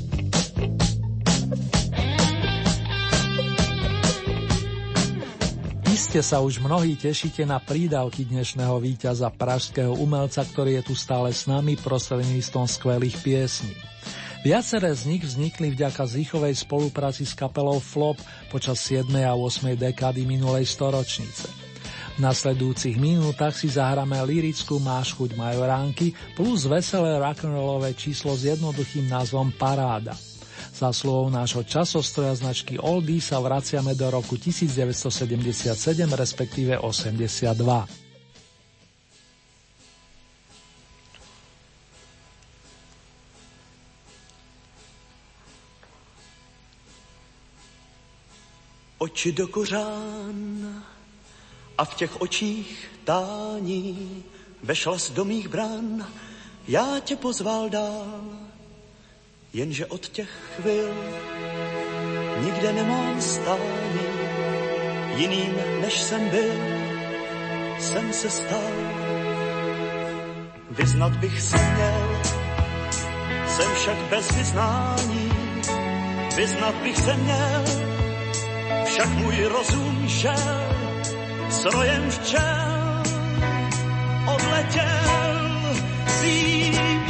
Iste 5.93 6.25
sa 6.25 6.41
už 6.41 6.57
mnohí 6.65 6.97
tešíte 6.97 7.45
na 7.45 7.61
prídavky 7.61 8.25
dnešného 8.25 8.81
víťaza 8.81 9.29
pražského 9.29 9.93
umelca, 9.93 10.41
ktorý 10.41 10.81
je 10.81 10.89
tu 10.89 10.95
stále 10.97 11.29
s 11.37 11.45
nami 11.45 11.77
prostredníctvom 11.77 12.65
skvelých 12.65 13.21
piesní. 13.21 13.77
Viaceré 14.41 14.89
z 14.97 15.13
nich 15.13 15.21
vznikli 15.21 15.77
vďaka 15.77 16.01
zýchovej 16.09 16.57
spolupráci 16.65 17.29
s 17.29 17.37
kapelou 17.37 17.77
Flop 17.77 18.17
počas 18.49 18.81
7. 18.89 19.05
a 19.21 19.37
8. 19.37 19.77
dekády 19.77 20.25
minulej 20.25 20.65
storočnice. 20.65 21.53
V 22.17 22.25
nasledujúcich 22.25 22.97
minútach 22.97 23.53
si 23.53 23.69
zahráme 23.69 24.17
lirickú 24.25 24.81
Máš 24.81 25.13
chuť 25.13 25.37
majoránky 25.37 26.17
plus 26.33 26.65
veselé 26.73 27.21
rock'n'rollové 27.21 27.93
číslo 27.93 28.33
s 28.33 28.49
jednoduchým 28.49 29.13
názvom 29.13 29.53
Paráda– 29.61 30.17
Zásluhou 30.83 31.31
nášho 31.31 31.63
časostroja 31.63 32.35
značky 32.35 32.75
Oldy 32.75 33.23
sa 33.23 33.39
vraciame 33.39 33.95
do 33.95 34.03
roku 34.11 34.35
1977, 34.35 35.79
respektíve 36.11 36.75
82. 36.75 37.55
Oči 48.99 49.31
do 49.39 49.47
kořán 49.47 50.83
a 51.79 51.83
v 51.87 51.95
těch 51.95 52.21
očích 52.21 52.91
tání 53.07 54.23
vešla 54.67 54.99
do 55.15 55.23
mých 55.25 55.47
brán, 55.47 56.11
já 56.67 56.99
tě 57.07 57.15
pozval 57.17 57.71
dál 57.71 58.51
jenže 59.53 59.87
od 59.87 60.09
těch 60.09 60.29
chvil 60.57 60.95
nikde 62.45 62.73
nemám 62.73 63.21
stání. 63.21 64.07
Jiným, 65.17 65.55
než 65.81 66.01
jsem 66.01 66.29
byl, 66.29 66.55
jsem 67.79 68.13
se 68.13 68.31
stal. 68.31 68.73
Vyznat 70.71 71.13
bych 71.13 71.41
se 71.41 71.57
měl, 71.57 72.23
jsem 73.47 73.75
však 73.75 73.97
bez 73.97 74.31
vyznání. 74.31 75.33
Vyznat 76.37 76.75
bych 76.75 76.97
se 76.97 77.15
měl, 77.15 77.65
však 78.87 79.09
můj 79.09 79.45
rozum 79.45 80.09
šel 80.09 80.63
s 81.51 81.65
rojem 81.65 82.11
včel. 82.11 83.03
Odletěl, 84.27 85.75
vím 86.23 87.02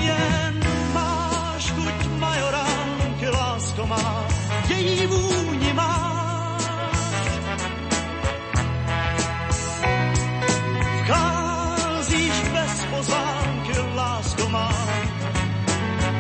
má, 3.93 4.27
její 4.69 5.07
vůni 5.07 5.73
máš. 5.73 6.63
Vcházíš 11.05 12.37
bez 12.53 12.85
pozvánky, 12.91 13.73
lásko 13.95 14.49
má, 14.49 14.73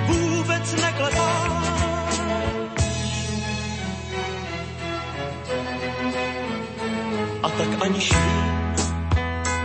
vůbec 0.06 0.74
neklepáš. 0.82 2.22
A 7.42 7.48
tak 7.50 7.82
aniž 7.82 8.12
vím, 8.12 8.74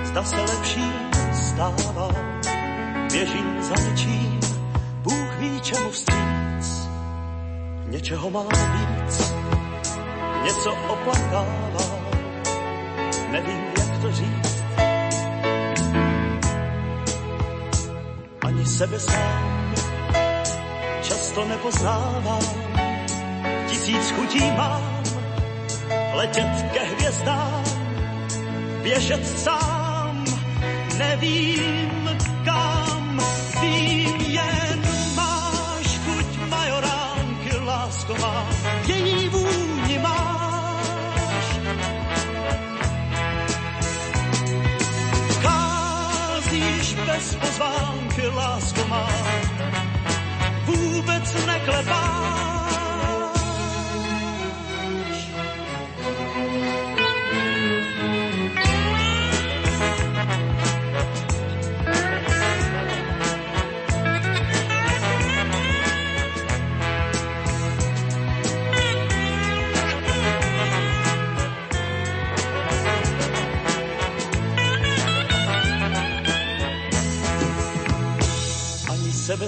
zda 0.03 0.23
se 0.23 0.35
lepší 0.35 0.91
stává, 1.33 2.09
běžím 3.11 3.57
za 3.61 3.75
něčím, 3.89 4.39
Bůh 5.03 5.37
ví, 5.39 5.61
čemu 5.61 5.89
vstříc 5.91 6.36
Něčeho 7.87 8.29
má 8.29 8.43
víc, 8.43 9.33
něco 10.43 10.71
oplakává, 10.89 11.99
nevím, 13.31 13.63
jak 13.79 14.01
to 14.01 14.11
říct. 14.11 14.63
Ani 18.45 18.65
sebe 18.65 18.99
sám 18.99 19.75
často 21.01 21.45
nepoznávám, 21.45 22.41
tisíc 23.67 24.11
chutí 24.11 24.51
mám, 24.51 25.03
letět 26.13 26.71
ke 26.73 26.83
hvězdám, 26.83 27.63
běžet 28.83 29.27
sám, 29.39 30.25
nevím 30.97 32.06
lásková, 38.07 38.47
její 38.87 39.29
vůni 39.29 39.99
máš. 39.99 41.59
Vcházíš 45.29 46.93
bez 46.93 47.35
pozvánky, 47.35 48.27
lásko 48.27 48.87
má, 48.87 49.09
vůbec 50.65 51.45
neklepáš. 51.45 52.56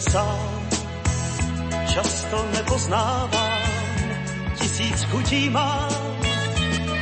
Sám 0.01 0.69
často 1.93 2.45
nepoznávám. 2.53 3.59
Tisíc 4.55 5.03
chutí 5.03 5.49
mám, 5.49 5.89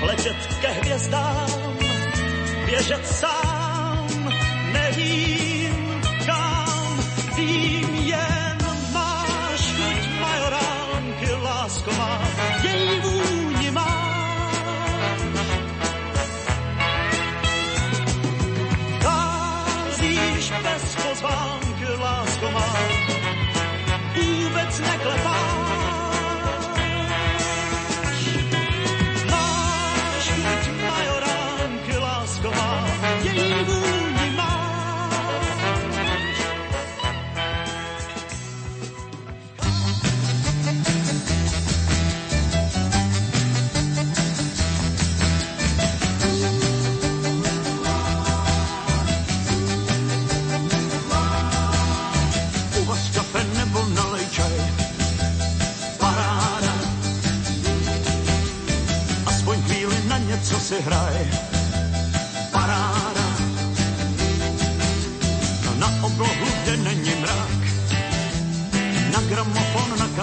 letět 0.02 0.38
ke 0.62 0.68
hvězdám, 0.68 1.50
běžet 2.66 3.08
sám, 3.08 3.47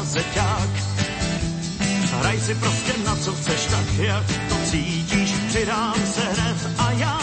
kazeťák. 0.05 0.73
Hraj 2.21 2.39
si 2.41 2.55
prostě 2.55 2.93
na 3.05 3.17
co 3.17 3.33
chceš, 3.33 3.61
tak 3.73 3.89
jak 3.99 4.27
to 4.49 4.57
cítíš. 4.71 5.31
Přidám 5.49 5.95
se 6.15 6.21
hned 6.21 6.61
a 6.79 6.91
já. 6.91 7.19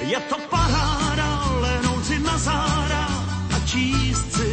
Je 0.00 0.20
to 0.20 0.36
paráda, 0.50 1.46
lehnout 1.60 2.04
si 2.06 2.18
na 2.18 2.38
záda 2.38 3.06
a 3.54 3.58
číst 3.64 4.32
si. 4.34 4.50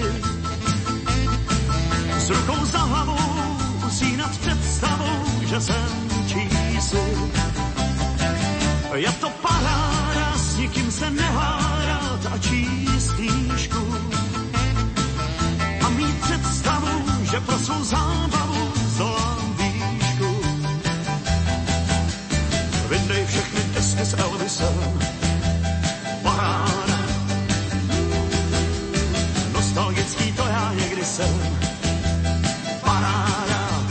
S 2.18 2.30
rukou 2.30 2.66
za 2.66 2.80
hlavou 2.80 3.58
usínat 3.88 4.38
představou, 4.38 5.18
že 5.42 5.62
jsem 5.62 5.90
čísi. 6.28 7.06
Je 8.94 9.12
to 9.12 9.30
paráda, 9.30 9.97
Elvisem, 24.48 25.00
paráda. 26.24 27.00
Nostalgický 29.54 30.32
to 30.32 30.44
já 30.48 30.74
někdy 30.74 31.06
jsem, 31.06 31.36
paráda. 32.82 33.84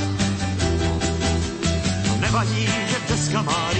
Nevadí, 2.20 2.66
že 2.66 2.97
deska 3.09 3.43
má 3.43 3.70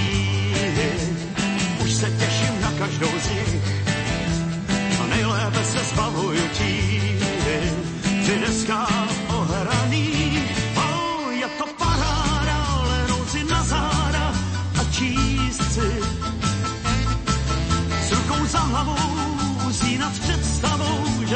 už 1.85 1.93
se 1.93 2.11
těším 2.11 2.61
na 2.61 2.73
každou 2.79 3.11
z 3.21 3.31
nich. 3.31 3.57
A 5.01 5.07
nejlépe 5.07 5.65
se 5.65 5.85
zbavuju 5.85 6.49
tíhy, 6.53 7.21
při 8.23 8.39
deskách 8.47 9.26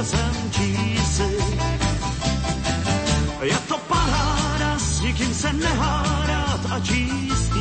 že 0.00 0.06
jsem 0.06 0.50
čísi. 0.50 1.36
Je 3.42 3.58
to 3.68 3.78
paráda, 3.78 4.78
s 4.78 5.00
nikým 5.00 5.34
se 5.34 5.52
nehádat 5.52 6.60
a 6.70 6.80
číst 6.80 7.52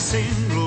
dancing 0.00 0.59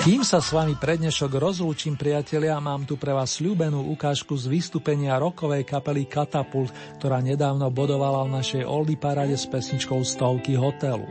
Kým 0.00 0.24
sa 0.24 0.40
s 0.40 0.56
vami 0.56 0.72
prednešok 0.72 1.36
rozlúčim, 1.36 2.00
priatelia, 2.00 2.56
mám 2.56 2.88
tu 2.88 2.96
pre 2.96 3.12
vás 3.12 3.36
sľúbenú 3.36 3.92
ukážku 3.92 4.32
z 4.40 4.48
vystúpenia 4.48 5.20
rokovej 5.20 5.68
kapely 5.68 6.08
Katapult, 6.08 6.72
ktorá 6.96 7.20
nedávno 7.20 7.68
bodovala 7.68 8.24
v 8.24 8.40
našej 8.40 8.64
Oldy 8.64 8.96
parade 8.96 9.36
s 9.36 9.44
pesničkou 9.44 10.00
Stovky 10.00 10.56
hotelu. 10.56 11.04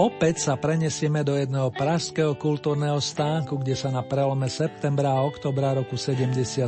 Opäť 0.00 0.40
sa 0.40 0.56
prenesieme 0.56 1.20
do 1.20 1.36
jedného 1.36 1.68
pražského 1.68 2.32
kultúrneho 2.40 2.96
stánku, 2.96 3.60
kde 3.60 3.76
sa 3.76 3.92
na 3.92 4.00
prelome 4.00 4.48
septembra 4.48 5.12
a 5.12 5.28
oktobra 5.28 5.76
roku 5.76 6.00
77 6.00 6.64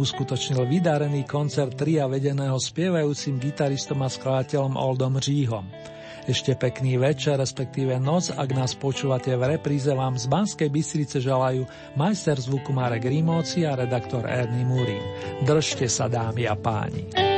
uskutočnil 0.00 0.64
vydarený 0.64 1.28
koncert 1.28 1.76
tria 1.76 2.08
vedeného 2.08 2.56
spievajúcim 2.56 3.36
gitaristom 3.36 4.00
a 4.00 4.08
skladateľom 4.08 4.80
Oldom 4.80 5.20
Říhom. 5.20 5.68
Ešte 6.30 6.54
pekný 6.54 6.94
večer, 6.94 7.42
respektíve 7.42 7.98
noc, 7.98 8.30
ak 8.30 8.54
nás 8.54 8.78
počúvate 8.78 9.34
v 9.34 9.58
repríze, 9.58 9.90
vám 9.90 10.14
z 10.14 10.30
Banskej 10.30 10.70
Bystrice 10.70 11.18
želajú 11.18 11.66
majster 11.98 12.38
zvuku 12.38 12.70
Marek 12.70 13.02
Rímovci 13.02 13.66
a 13.66 13.74
redaktor 13.74 14.22
Ernie 14.30 14.62
Murín. 14.62 15.02
Držte 15.42 15.90
sa, 15.90 16.06
dámy 16.06 16.46
a 16.46 16.54
páni. 16.54 17.29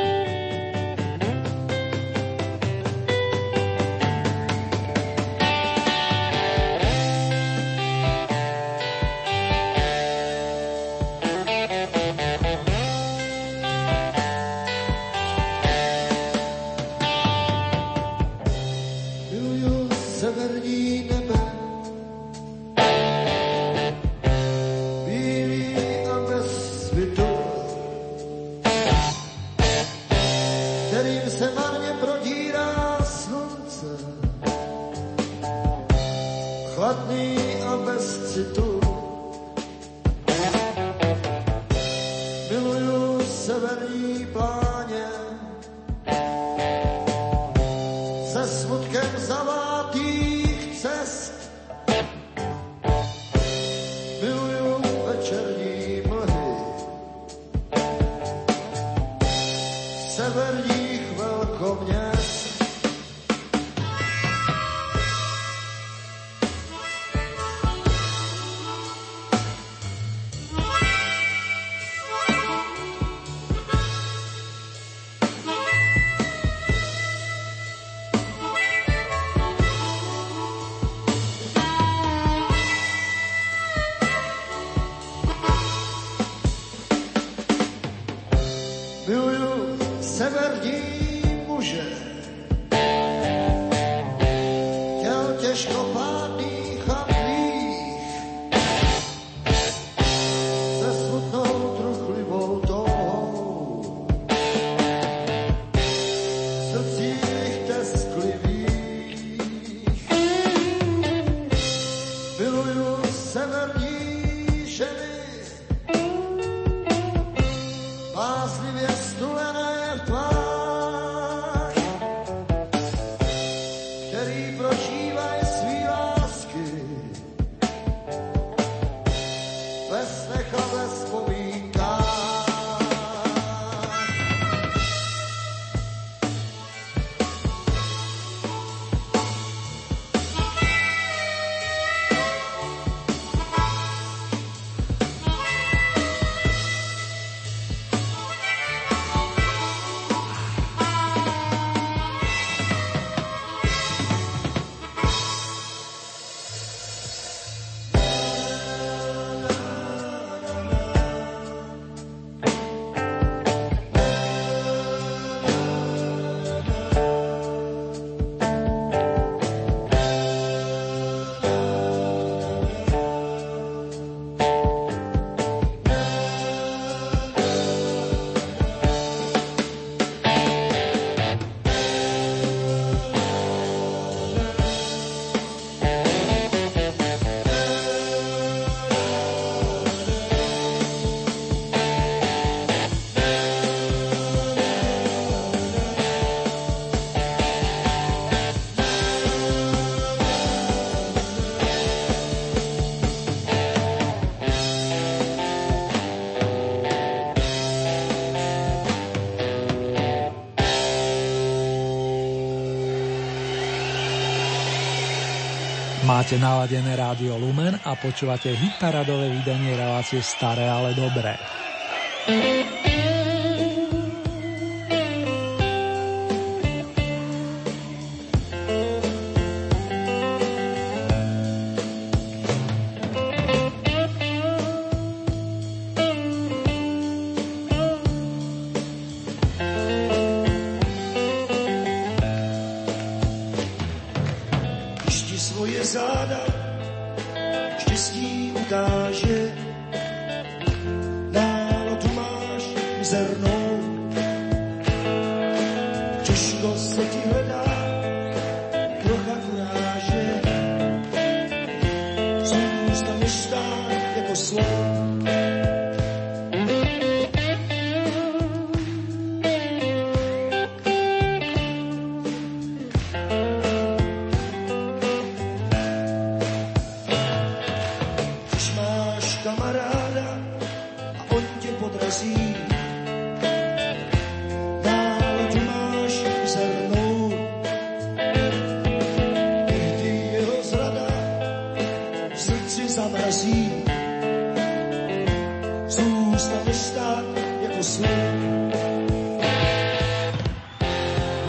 Máte 216.23 216.39
naladené 216.39 216.95
rádio 216.95 217.35
Lumen 217.35 217.83
a 217.83 217.99
počúvate 217.99 218.55
hitparadové 218.55 219.27
vydanie 219.27 219.75
relácie 219.75 220.23
Staré, 220.23 220.71
ale 220.71 220.95
dobré. 220.95 221.35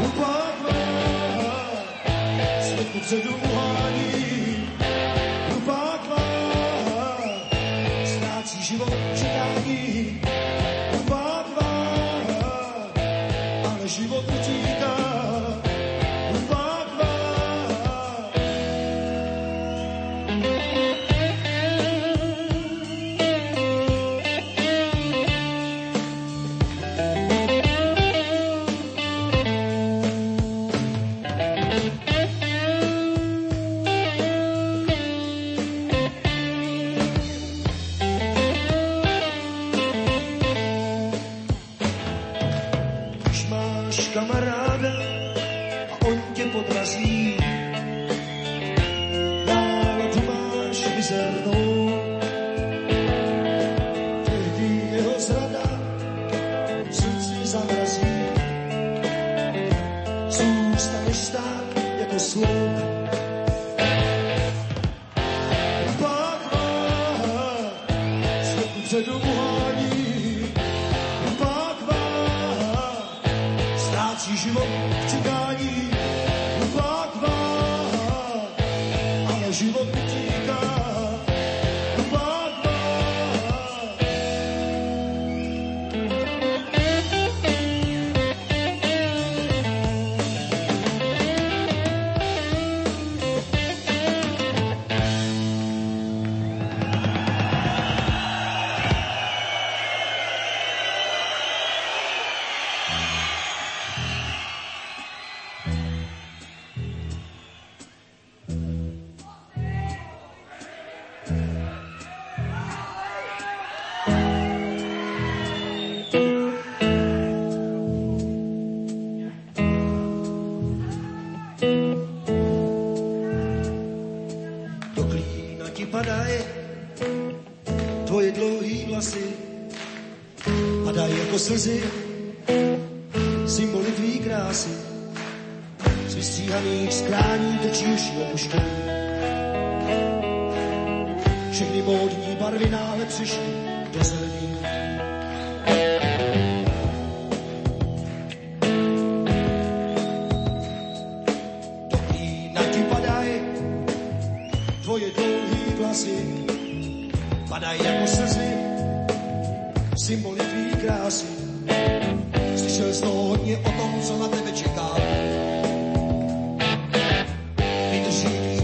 Upává, 0.05 0.73
světu 2.61 2.99
předu 2.99 3.35
uhání. 3.35 4.02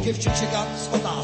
Děvče 0.10 0.30
čekat, 0.40 0.68
z 0.80 0.88
otázek 0.88 1.18